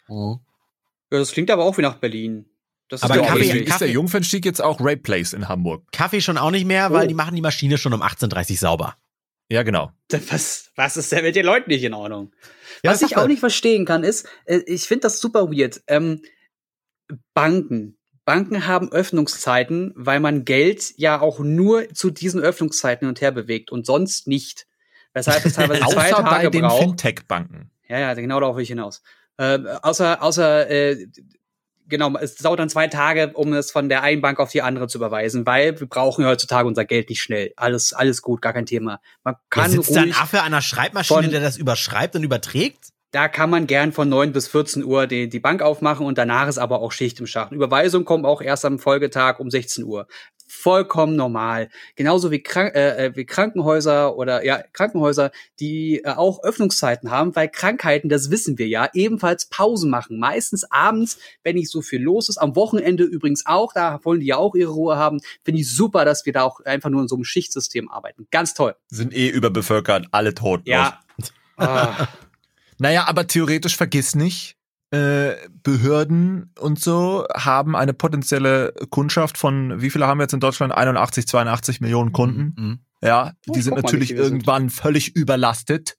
[1.14, 2.46] Ja, das klingt aber auch wie nach Berlin.
[2.88, 5.90] Das Aber ist Kaffee- auch ist, der Jungfernstieg jetzt auch Rape Place in Hamburg?
[5.92, 7.08] Kaffee schon auch nicht mehr, weil Oh.
[7.08, 8.96] die machen die Maschine schon um 18.30 sauber.
[9.50, 9.90] Ja, genau.
[10.30, 12.32] Was, was ist denn mit den Leuten nicht in Ordnung?
[12.82, 15.82] Ja, was ich auch nicht verstehen kann, ist, äh, ich finde das super weird.
[15.86, 16.22] Ähm,
[17.34, 17.98] Banken.
[18.24, 23.32] Banken haben Öffnungszeiten, weil man Geld ja auch nur zu diesen Öffnungszeiten hin und her
[23.32, 24.66] bewegt und sonst nicht.
[25.12, 26.82] Weshalb es teilweise zwei Außer bei Tage den braucht.
[26.82, 27.70] Fintech-Banken.
[27.88, 29.02] Ja, ja, genau darauf will ich hinaus.
[29.36, 31.06] Äh, außer, außer, äh,
[31.88, 34.88] genau, es dauert dann zwei Tage, um es von der einen Bank auf die andere
[34.88, 37.52] zu überweisen, weil wir brauchen ja heutzutage unser Geld nicht schnell.
[37.56, 39.00] Alles, alles gut, gar kein Thema.
[39.22, 42.93] Man kann sitzt da ein Affe an einer Schreibmaschine, der das überschreibt und überträgt?
[43.14, 46.48] Da kann man gern von 9 bis 14 Uhr die, die Bank aufmachen und danach
[46.48, 47.52] ist aber auch Schicht im Schacht.
[47.52, 50.08] Überweisung kommt auch erst am Folgetag um 16 Uhr.
[50.48, 51.68] Vollkommen normal.
[51.94, 57.36] Genauso wie, Krank äh, äh, wie Krankenhäuser oder ja, Krankenhäuser, die äh, auch Öffnungszeiten haben,
[57.36, 60.18] weil Krankheiten, das wissen wir ja, ebenfalls Pausen machen.
[60.18, 62.38] Meistens abends, wenn nicht so viel los ist.
[62.38, 65.20] Am Wochenende übrigens auch, da wollen die ja auch ihre Ruhe haben.
[65.44, 68.26] Finde ich super, dass wir da auch einfach nur in so einem Schichtsystem arbeiten.
[68.32, 68.74] Ganz toll.
[68.88, 70.62] Sind eh überbevölkert, alle tot.
[70.64, 70.98] Ja.
[71.56, 72.08] Ah.
[72.78, 74.56] Naja, aber theoretisch vergiss nicht,
[74.90, 80.40] äh, Behörden und so haben eine potenzielle Kundschaft von, wie viele haben wir jetzt in
[80.40, 80.72] Deutschland?
[80.72, 82.54] 81, 82 Millionen Kunden.
[82.56, 82.78] Mhm.
[83.02, 85.96] Ja, Oh, die sind natürlich irgendwann völlig überlastet.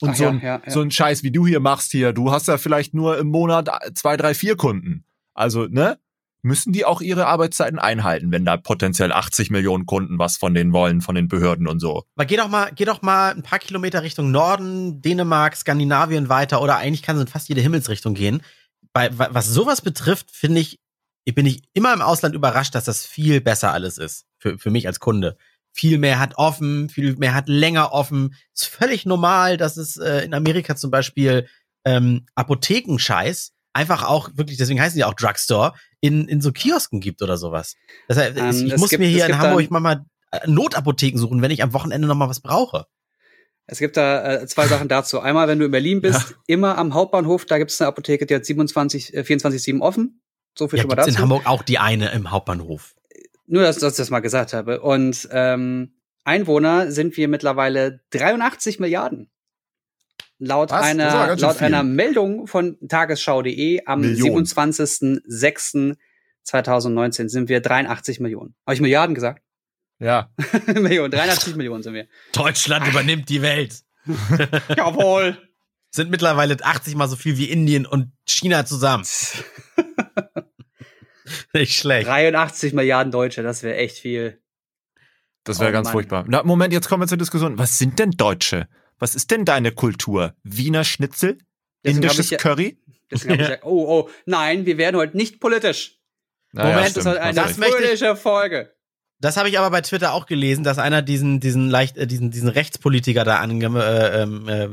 [0.00, 0.70] Und Ach so, ja, ein, ja, ja.
[0.70, 3.68] so ein Scheiß, wie du hier machst hier, du hast ja vielleicht nur im Monat
[3.94, 5.04] zwei, drei, vier Kunden.
[5.34, 5.98] Also, ne?
[6.42, 10.72] Müssen die auch ihre Arbeitszeiten einhalten, wenn da potenziell 80 Millionen Kunden was von denen
[10.72, 12.04] wollen, von den Behörden und so.
[12.14, 16.62] Aber geh doch mal, geh doch mal ein paar Kilometer Richtung Norden, Dänemark, Skandinavien weiter
[16.62, 18.42] oder eigentlich kannst du in fast jede Himmelsrichtung gehen.
[18.92, 20.78] Bei, wa- was sowas betrifft, finde ich,
[21.24, 24.24] ich bin ich immer im Ausland überrascht, dass das viel besser alles ist.
[24.38, 25.36] Für, für mich als Kunde.
[25.74, 28.34] Viel mehr hat offen, viel mehr hat länger offen.
[28.54, 31.46] Ist völlig normal, dass es äh, in Amerika zum Beispiel
[31.84, 37.22] ähm, Apothekenscheiß einfach auch wirklich, deswegen heißen die auch Drugstore, in, in so Kiosken gibt
[37.22, 37.74] oder sowas.
[38.08, 41.40] Das heißt, Ähm, ich muss gibt- mir hier in Hamburg mal, mal äh, Notapotheken suchen,
[41.42, 42.86] wenn ich am Wochenende noch mal was brauche.
[43.66, 45.20] Es gibt da äh, zwei Sachen dazu.
[45.20, 48.34] Einmal, wenn du in Berlin bist, immer am Hauptbahnhof, da gibt es eine Apotheke, die
[48.34, 50.20] hat 27, äh, 24-7 offen.
[50.56, 51.10] So viel Ja, schon mal dazu.
[51.10, 52.94] in Hamburg auch die eine im Hauptbahnhof.
[53.46, 54.80] Nur, dass, dass ich das mal gesagt habe.
[54.80, 59.30] Und ähm, Einwohner sind wir mittlerweile 83 Milliarden.
[60.38, 60.82] Laut Was?
[60.84, 61.66] Einer, laut viel.
[61.66, 64.44] einer Meldung von tagesschau.de am Millionen.
[64.46, 68.54] 27.06.2019 sind wir 83 Millionen.
[68.64, 69.42] Habe ich Milliarden gesagt?
[69.98, 70.30] Ja.
[70.74, 72.06] Millionen, 83 Millionen sind wir.
[72.32, 73.82] Deutschland übernimmt die Welt.
[74.76, 75.36] Jawohl.
[75.90, 79.04] Sind mittlerweile 80 mal so viel wie Indien und China zusammen.
[81.52, 82.06] Nicht schlecht.
[82.06, 84.40] 83 Milliarden Deutsche, das wäre echt viel.
[85.44, 85.92] Das wäre Oh ganz Mann.
[85.92, 86.24] furchtbar.
[86.28, 87.58] Na, Moment, jetzt kommen wir zur Diskussion.
[87.58, 88.68] Was sind denn Deutsche?
[88.98, 90.34] Was ist denn deine Kultur?
[90.42, 91.38] Wiener Schnitzel?
[91.84, 92.78] Deswegen Indisches ich ja- Curry?
[93.10, 95.98] Deswegen ich gesagt, oh, oh, nein, wir werden heute nicht politisch.
[96.52, 98.74] Naja, Moment, Das stimmt, ist halt eine das möchte ich- fröhliche Folge.
[99.20, 102.30] Das habe ich aber bei Twitter auch gelesen, dass einer diesen diesen leicht äh, diesen
[102.30, 104.68] diesen Rechtspolitiker da ange äh, ähm, äh,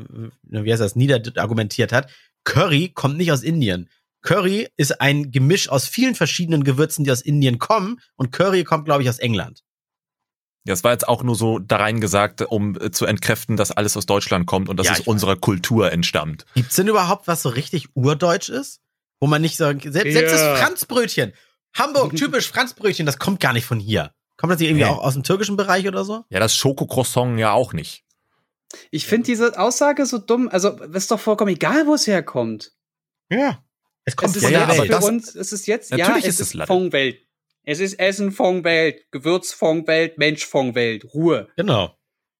[0.63, 2.11] wie heißt das niederargumentiert hat.
[2.43, 3.89] Curry kommt nicht aus Indien.
[4.21, 8.85] Curry ist ein Gemisch aus vielen verschiedenen Gewürzen, die aus Indien kommen und Curry kommt
[8.85, 9.63] glaube ich aus England.
[10.65, 13.71] Ja, es war jetzt auch nur so da rein gesagt, um äh, zu entkräften, dass
[13.71, 16.45] alles aus Deutschland kommt und dass Ja, es unserer Kultur entstammt.
[16.55, 18.81] Gibt's denn überhaupt was so richtig urdeutsch ist?
[19.19, 20.21] Wo man nicht so selbst, selbst Ja.
[20.21, 21.33] das Franzbrötchen.
[21.75, 24.11] Hamburg typisch Franzbrötchen, das kommt gar nicht von hier.
[24.37, 24.89] Kommt das nicht irgendwie Nee.
[24.91, 26.25] auch aus dem türkischen Bereich oder so?
[26.29, 28.03] Ja, das Schokocroissant ja auch nicht.
[28.91, 30.49] Ich finde diese Aussage so dumm.
[30.51, 32.73] Also, es ist doch vollkommen egal, wo es herkommt.
[33.29, 33.63] Ja.
[34.03, 34.93] Es kommt es ist von ja, der jetzt aber Welt.
[34.93, 37.19] für das- uns, es ist jetzt, ja, Natürlich es ist es ist von Welt.
[37.65, 41.47] Es ist Essen von Welt, Gewürz von Welt, Mensch von Welt, Ruhe.
[41.57, 41.95] Genau.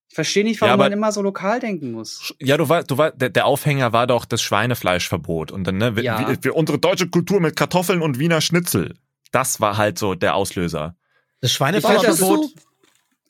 [0.08, 2.32] Ich verstehe nicht, warum Ja, aber- man immer so lokal denken muss.
[2.40, 5.96] Ja, du weißt, du weißt, der, der Aufhänger war doch das Schweinefleischverbot und dann ne,
[5.96, 6.28] wir, Ja.
[6.28, 8.94] wir, wir, unsere deutsche Kultur mit Kartoffeln und Wiener Schnitzel.
[9.32, 10.96] das war halt so der Auslöser.
[11.40, 12.50] Das Schweinefleischverbot,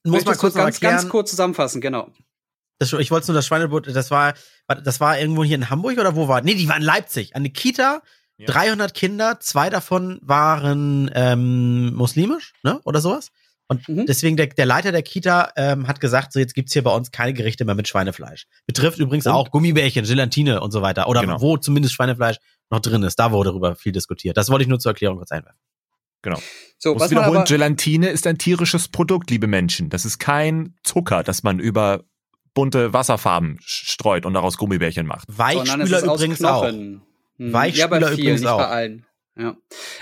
[0.05, 2.11] muss man kurz ganz, ganz kurz zusammenfassen, genau.
[2.79, 4.35] Das, ich wollte nur das Schweinebrot, das war,
[4.69, 6.43] warte, das war irgendwo hier in Hamburg oder wo war?
[6.43, 7.35] Nee, die war in Leipzig.
[7.35, 8.03] Eine Kita,
[8.39, 8.47] Ja.
[8.47, 12.81] 300 Kinder, zwei davon waren ähm, muslimisch, ne?
[12.85, 13.31] Oder sowas.
[13.69, 14.07] Und Mhm.
[14.07, 17.11] deswegen der, der Leiter der Kita ähm, hat gesagt, so jetzt gibt's hier bei uns
[17.11, 18.47] keine Gerichte mehr mit Schweinefleisch.
[18.67, 19.33] Betrifft übrigens Und?
[19.33, 21.09] auch Gummibärchen, Gelatine und so weiter.
[21.09, 21.41] Oder Genau.
[21.41, 22.37] wo zumindest Schweinefleisch
[22.71, 23.17] noch drin ist.
[23.19, 24.37] Da wurde darüber viel diskutiert.
[24.37, 25.59] Das wollte ich nur zur Erklärung kurz einwerfen.
[26.79, 29.91] So, Muss was wiederholen, aber, Gelatine ist ein tierisches Produkt, liebe Menschen.
[29.91, 32.03] Das ist kein Zucker, das man über
[32.55, 35.29] bunte Wasserfarben streut und daraus Gummibärchen macht.
[35.29, 36.69] es Weichspüler übrigens auch.
[37.37, 37.47] Knochen.
[37.47, 37.53] Hm.
[37.53, 38.59] Weichspüler ja, bei vielen, übrigens nicht auch.
[38.59, 39.07] bei allen.
[39.39, 39.55] Ja.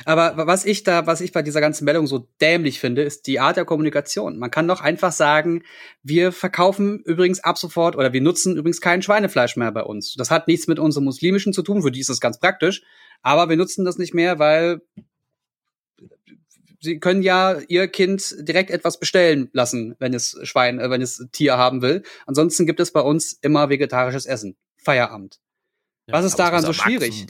[0.05, 3.41] Aber was ich da, was ich bei dieser ganzen Meldung so dämlich finde, ist die
[3.41, 4.39] Art der Kommunikation.
[4.39, 5.64] Man kann doch einfach sagen,
[6.05, 10.14] wir verkaufen übrigens ab sofort oder wir nutzen übrigens kein Schweinefleisch mehr bei uns.
[10.14, 12.82] Das hat nichts mit unserem muslimischen zu tun, für die ist das ganz praktisch.
[13.22, 14.82] Aber wir nutzen das nicht mehr, weil
[16.80, 21.26] sie können ja ihr Kind direkt etwas bestellen lassen, wenn es Schwein, äh, wenn es
[21.32, 22.05] Tier haben will.
[22.26, 24.57] Ansonsten gibt es bei uns immer vegetarisches Essen.
[24.76, 25.41] Feierabend.
[26.07, 27.27] Was ist es daran so schwierig?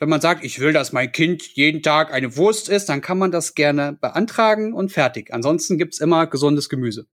[0.00, 3.16] Wenn man sagt, ich will, dass mein Kind jeden Tag eine Wurst isst, dann kann
[3.16, 5.32] man das gerne beantragen und fertig.
[5.32, 7.06] Ansonsten gibt's immer gesundes Gemüse.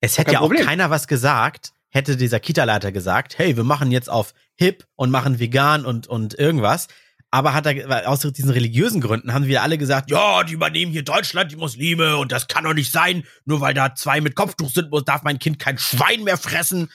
[0.00, 4.10] Es hätte ja auch keiner was gesagt, hätte dieser Kita-Leiter gesagt, hey, wir machen jetzt
[4.10, 6.88] auf hip und machen vegan und, und irgendwas.
[7.30, 11.02] Aber hat er, aus diesen religiösen Gründen haben wieder alle gesagt, ja, die übernehmen hier
[11.04, 13.24] Deutschland, die Muslime, und das kann doch nicht sein.
[13.44, 16.90] Nur weil da zwei mit Kopftuch sind, muss, darf mein Kind kein Schwein mehr fressen.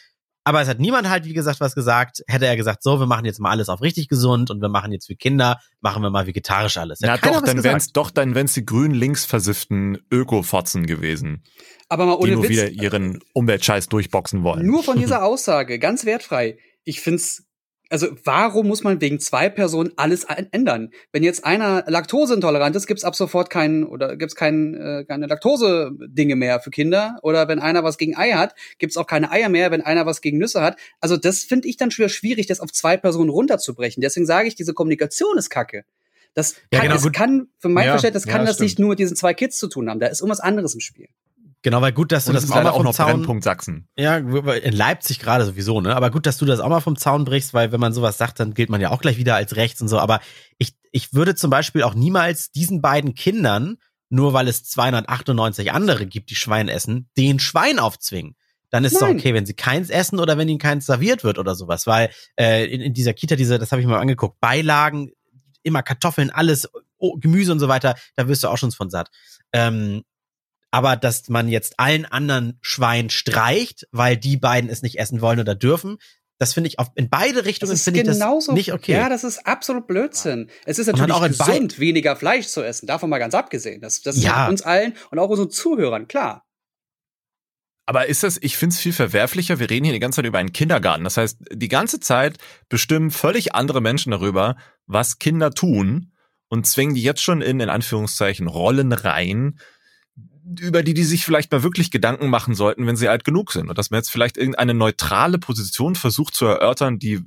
[0.45, 2.23] Aber es hat niemand halt, wie gesagt, was gesagt.
[2.27, 4.91] Hätte er gesagt, so, wir machen jetzt mal alles auf richtig gesund und wir machen
[4.91, 6.99] jetzt für Kinder, machen wir mal vegetarisch alles.
[7.01, 11.43] Na doch, dann wären's, doch, dann wären's die grün links versifften Öko-Fotzen gewesen,
[11.87, 14.65] Aber mal die ohne nur Witz, wieder ihren Umweltscheiß durchboxen wollen.
[14.65, 16.57] nur von dieser Aussage, ganz wertfrei.
[16.83, 17.45] Ich find's,
[17.93, 20.89] also warum muss man wegen zwei Personen alles ändern?
[21.11, 26.35] Wenn jetzt einer laktoseintolerant ist, gibt's ab sofort keinen oder gibt's kein, äh, keine Laktose-Dinge
[26.35, 27.19] mehr für Kinder.
[27.21, 30.21] Oder wenn einer was gegen Ei hat, gibt's auch keine Eier mehr, wenn einer was
[30.21, 30.75] gegen Nüsse hat.
[31.01, 34.01] Also das finde ich dann schon wieder schwierig, das auf zwei Personen runterzubrechen.
[34.01, 35.85] Deswegen sage ich, diese Kommunikation ist kacke.
[36.33, 38.69] Das Ja, kann, genau, das kann für mein Ja, Verständnis, kann ja, das stimmt.
[38.69, 39.99] nicht nur mit diesen zwei Kids zu tun haben.
[39.99, 41.09] Da ist irgendwas anderes im Spiel.
[41.63, 42.93] Genau, weil gut, dass du Und das das ist auch mal leider auch vom noch
[42.93, 43.87] Zaun Brennpunkt Sachsen.
[43.97, 45.95] Ja, in Leipzig gerade sowieso, ne?
[45.95, 48.41] Aber gut, dass du das auch mal vom Zaun brichst, weil wenn man sowas sagt,
[48.41, 49.97] dann gilt man ja auch gleich wieder als rechts und so.
[49.97, 50.19] Aber
[50.57, 53.77] ich, ich würde zum Beispiel auch niemals diesen beiden Kindern,
[54.09, 58.35] nur weil es 298 andere gibt, die Schwein essen, den Schwein aufzwingen.
[58.69, 61.37] Dann ist es doch okay, wenn sie keins essen oder wenn ihnen keins serviert wird
[61.39, 61.87] oder sowas.
[61.87, 65.11] Weil äh, in, in dieser Kita, diese, das habe ich mal angeguckt, Beilagen,
[65.61, 69.09] immer Kartoffeln, alles, oh, Gemüse und so weiter, da wirst du auch schon von satt.
[69.53, 70.03] Ähm,
[70.73, 75.39] aber dass man jetzt allen anderen Schwein streicht, weil die beiden es nicht essen wollen
[75.39, 75.99] oder dürfen,
[76.39, 78.93] das finde ich auf, in beide Das Richtungen ist finde ich das nicht okay.
[78.93, 80.49] Ja, das ist absolut Blödsinn.
[80.65, 82.87] Es ist natürlich auch gesund, weniger Fleisch zu essen.
[82.87, 83.81] Davon mal ganz abgesehen.
[83.81, 84.45] Das, das Ja.
[84.45, 86.43] ist uns allen und auch unseren Zuhörern klar.
[87.85, 90.39] Aber ist das, ich finde es viel verwerflicher, wir reden hier die ganze Zeit über
[90.39, 91.03] einen Kindergarten.
[91.03, 94.55] Das heißt, die ganze Zeit bestimmen völlig andere Menschen darüber,
[94.87, 96.13] was Kinder tun
[96.47, 99.59] und zwingen die jetzt schon in, in Anführungszeichen, Rollen rein,
[100.59, 103.69] über die die sich vielleicht mal wirklich Gedanken machen sollten, wenn sie alt genug sind.
[103.69, 107.21] Und dass man jetzt vielleicht irgendeine neutrale Position versucht zu erörtern, die,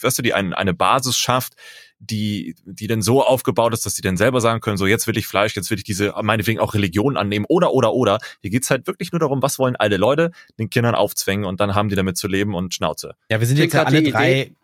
[0.00, 1.54] weißt du, die ein, eine Basis schafft,
[1.98, 5.16] die, die denn so aufgebaut ist, dass sie dann selber sagen können, so jetzt will
[5.16, 8.18] ich Fleisch, jetzt will ich diese, meinetwegen auch Religion annehmen oder, oder, oder.
[8.40, 11.74] Hier geht's halt wirklich nur darum, was wollen alte Leute den Kindern aufzwängen und dann
[11.74, 13.14] haben die damit zu leben und Schnauze.
[13.30, 14.56] Ja, wir sind jetzt ja alle drei Idee.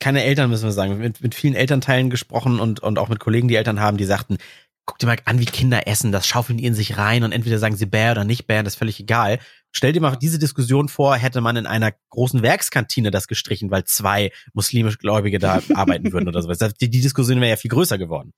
[0.00, 0.98] keine Eltern, müssen wir sagen.
[0.98, 4.36] Mit, mit vielen Elternteilen gesprochen und, und auch mit Kollegen, die Eltern haben, die sagten,
[4.84, 7.58] guck dir mal an, wie Kinder essen, das schaufeln die in sich rein und entweder
[7.58, 9.38] sagen sie bär oder nicht bär, das ist völlig egal.
[9.70, 13.84] Stell dir mal diese Diskussion vor, hätte man in einer großen Werkskantine das gestrichen, weil
[13.84, 16.58] zwei muslimisch Gläubige da arbeiten würden oder sowas.
[16.58, 18.32] Das- Die, die Diskussion wäre ja viel größer geworden.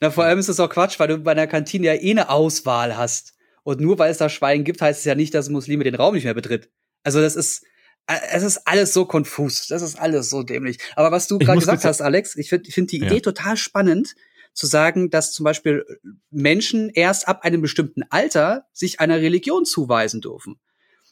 [0.00, 2.28] Na, vor allem ist es auch Quatsch, weil du bei einer Kantine ja eh eine
[2.30, 3.34] Auswahl hast.
[3.62, 6.14] Und nur weil es da Schwein gibt, heißt es ja nicht, dass Muslime den Raum
[6.14, 6.70] nicht mehr betritt.
[7.02, 7.64] Also das ist,
[8.06, 9.66] äh, es ist alles so konfus.
[9.68, 10.78] Das ist alles so dämlich.
[10.94, 13.06] Aber was du gerade gesagt hast, Alex, ich finde ich find die Ja.
[13.06, 14.14] Idee total spannend,
[14.56, 15.84] zu sagen, dass zum Beispiel
[16.30, 20.58] Menschen erst ab einem bestimmten Alter sich einer Religion zuweisen dürfen.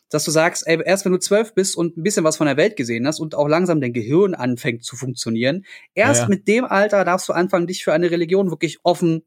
[0.09, 2.57] Dass du sagst, ey, erst wenn du zwölf bist und ein bisschen was von der
[2.57, 6.28] Welt gesehen hast und auch langsam dein Gehirn anfängt zu funktionieren, erst Ja, ja.
[6.30, 9.24] mit dem Alter darfst du anfangen, dich für eine Religion wirklich offen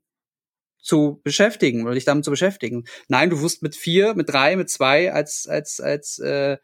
[0.82, 2.86] zu beschäftigen oder dich damit zu beschäftigen.
[3.08, 6.58] Nein, du wirst mit vier, mit drei, mit zwei als als als äh,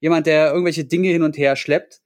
[0.00, 2.00] jemand, der irgendwelche Dinge hin und her schleppt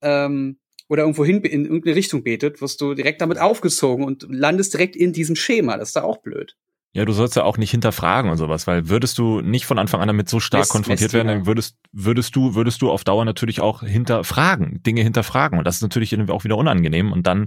[0.00, 0.58] ähm,
[0.90, 4.96] oder irgendwo hin in irgendeine Richtung betet, wirst du direkt damit aufgezogen und landest direkt
[4.96, 5.76] in diesem Schema.
[5.76, 6.56] Das ist da auch blöd.
[6.92, 10.00] Ja, du sollst ja auch nicht hinterfragen und sowas, weil würdest du nicht von Anfang
[10.00, 13.04] an damit so stark Mist, konfrontiert Mist, werden, dann würdest, würdest du, würdest du auf
[13.04, 15.58] Dauer natürlich auch hinterfragen, Dinge hinterfragen.
[15.60, 17.12] Und das ist natürlich irgendwie auch wieder unangenehm.
[17.12, 17.46] Und dann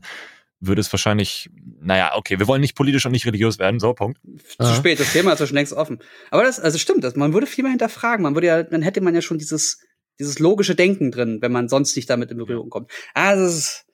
[0.61, 1.49] würde es wahrscheinlich,
[1.81, 4.21] naja, okay, wir wollen nicht politisch und nicht religiös werden, so, Punkt.
[4.57, 5.99] Zu spät, das Thema ist ja schon längst offen.
[6.31, 8.23] Aber das, also stimmt, das, man würde viel mehr hinterfragen.
[8.23, 9.81] Man würde ja, dann hätte man ja schon dieses,
[10.19, 12.91] dieses logische Denken drin, wenn man sonst nicht damit in Berührung kommt.
[13.13, 13.85] Also es ist,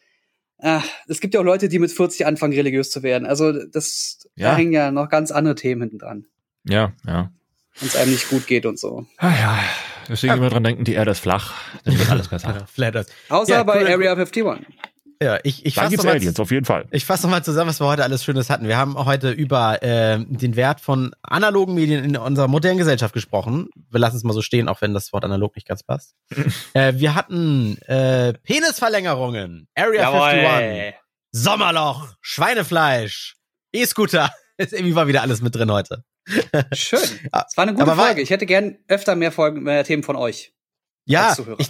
[0.59, 3.25] ah, es gibt ja auch Leute, die mit 40 anfangen, religiös zu werden.
[3.27, 4.51] Also das, Ja.
[4.51, 6.25] da hängen ja noch ganz andere Themen hinten dran.
[6.65, 7.31] Ja, ja.
[7.79, 9.05] Wenn es einem nicht gut geht und so.
[9.17, 9.59] Ah, ja.
[10.09, 11.53] Deswegen immer dran denken, die Erde ist flach,
[11.85, 12.65] dann wird alles besser.
[12.71, 13.07] Flat Earth.
[13.29, 13.87] Außer Ja, bei cool.
[13.87, 14.43] Area 51.
[15.21, 16.85] Ja, ich, ich Da fasse nochmal Aliens, auf jeden Fall.
[16.91, 18.67] Ich fasse nochmal zusammen, was wir heute alles Schönes hatten.
[18.67, 23.69] Wir haben heute über äh, den Wert von analogen Medien in unserer modernen Gesellschaft gesprochen.
[23.89, 26.15] Wir lassen es mal so stehen, auch wenn das Wort analog nicht ganz passt.
[26.73, 30.95] äh, wir hatten äh, Penisverlängerungen, Area 51,
[31.33, 33.35] Sommerloch, Schweinefleisch,
[33.73, 34.31] E-Scooter.
[34.57, 36.03] Ist irgendwie war wieder alles mit drin heute.
[36.73, 36.99] Schön.
[37.31, 38.21] Ah, Es war eine gute aber Folge.
[38.21, 40.53] Ich hätte gern öfter mehr Folgen, mehr Themen von euch.
[41.05, 41.59] Ja, als Zuhörer.
[41.59, 41.67] ich,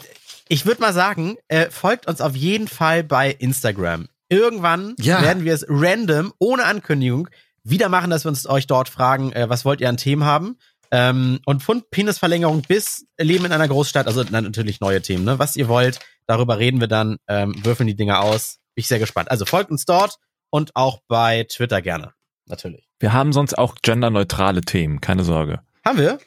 [0.49, 4.09] ich würde mal sagen, äh, folgt uns auf jeden Fall bei Instagram.
[4.27, 5.21] Irgendwann Ja.
[5.21, 7.29] werden wir es random, ohne Ankündigung,
[7.63, 10.57] wieder machen, dass wir uns euch dort fragen, äh, was wollt ihr an Themen haben?
[10.91, 15.37] Ähm, und von Penisverlängerung bis Leben in einer Großstadt, also na, natürlich neue Themen, ne?
[15.37, 18.57] Was ihr wollt, darüber reden wir dann, ähm, würfeln die Dinger aus.
[18.75, 19.29] Bin ich sehr gespannt.
[19.29, 20.15] Also folgt uns dort
[20.49, 22.13] und auch bei Twitter gerne.
[22.47, 22.87] Natürlich.
[22.99, 25.61] Wir haben sonst auch genderneutrale Themen, keine Sorge.
[25.85, 26.19] Haben wir?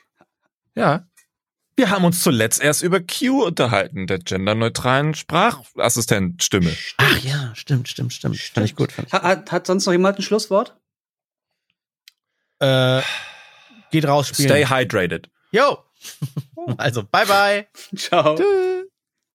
[0.76, 1.06] Ja.
[1.82, 6.72] Wir haben uns zuletzt erst über Q unterhalten, der genderneutralen Sprachassistentstimme.
[6.98, 8.38] Ach ja, stimmt, stimmt, stimmt.
[8.38, 8.92] Fand ich gut.
[8.92, 9.12] Fand ich.
[9.12, 10.76] Hat, hat, hat sonst noch jemand ein Schlusswort?
[12.60, 13.02] Äh,
[13.90, 14.48] geht raus, spielen.
[14.48, 15.28] Stay hydrated.
[15.50, 15.78] Yo.
[16.76, 17.66] Also, bye bye.
[17.96, 18.36] Ciao.
[18.36, 18.71] Tschüss.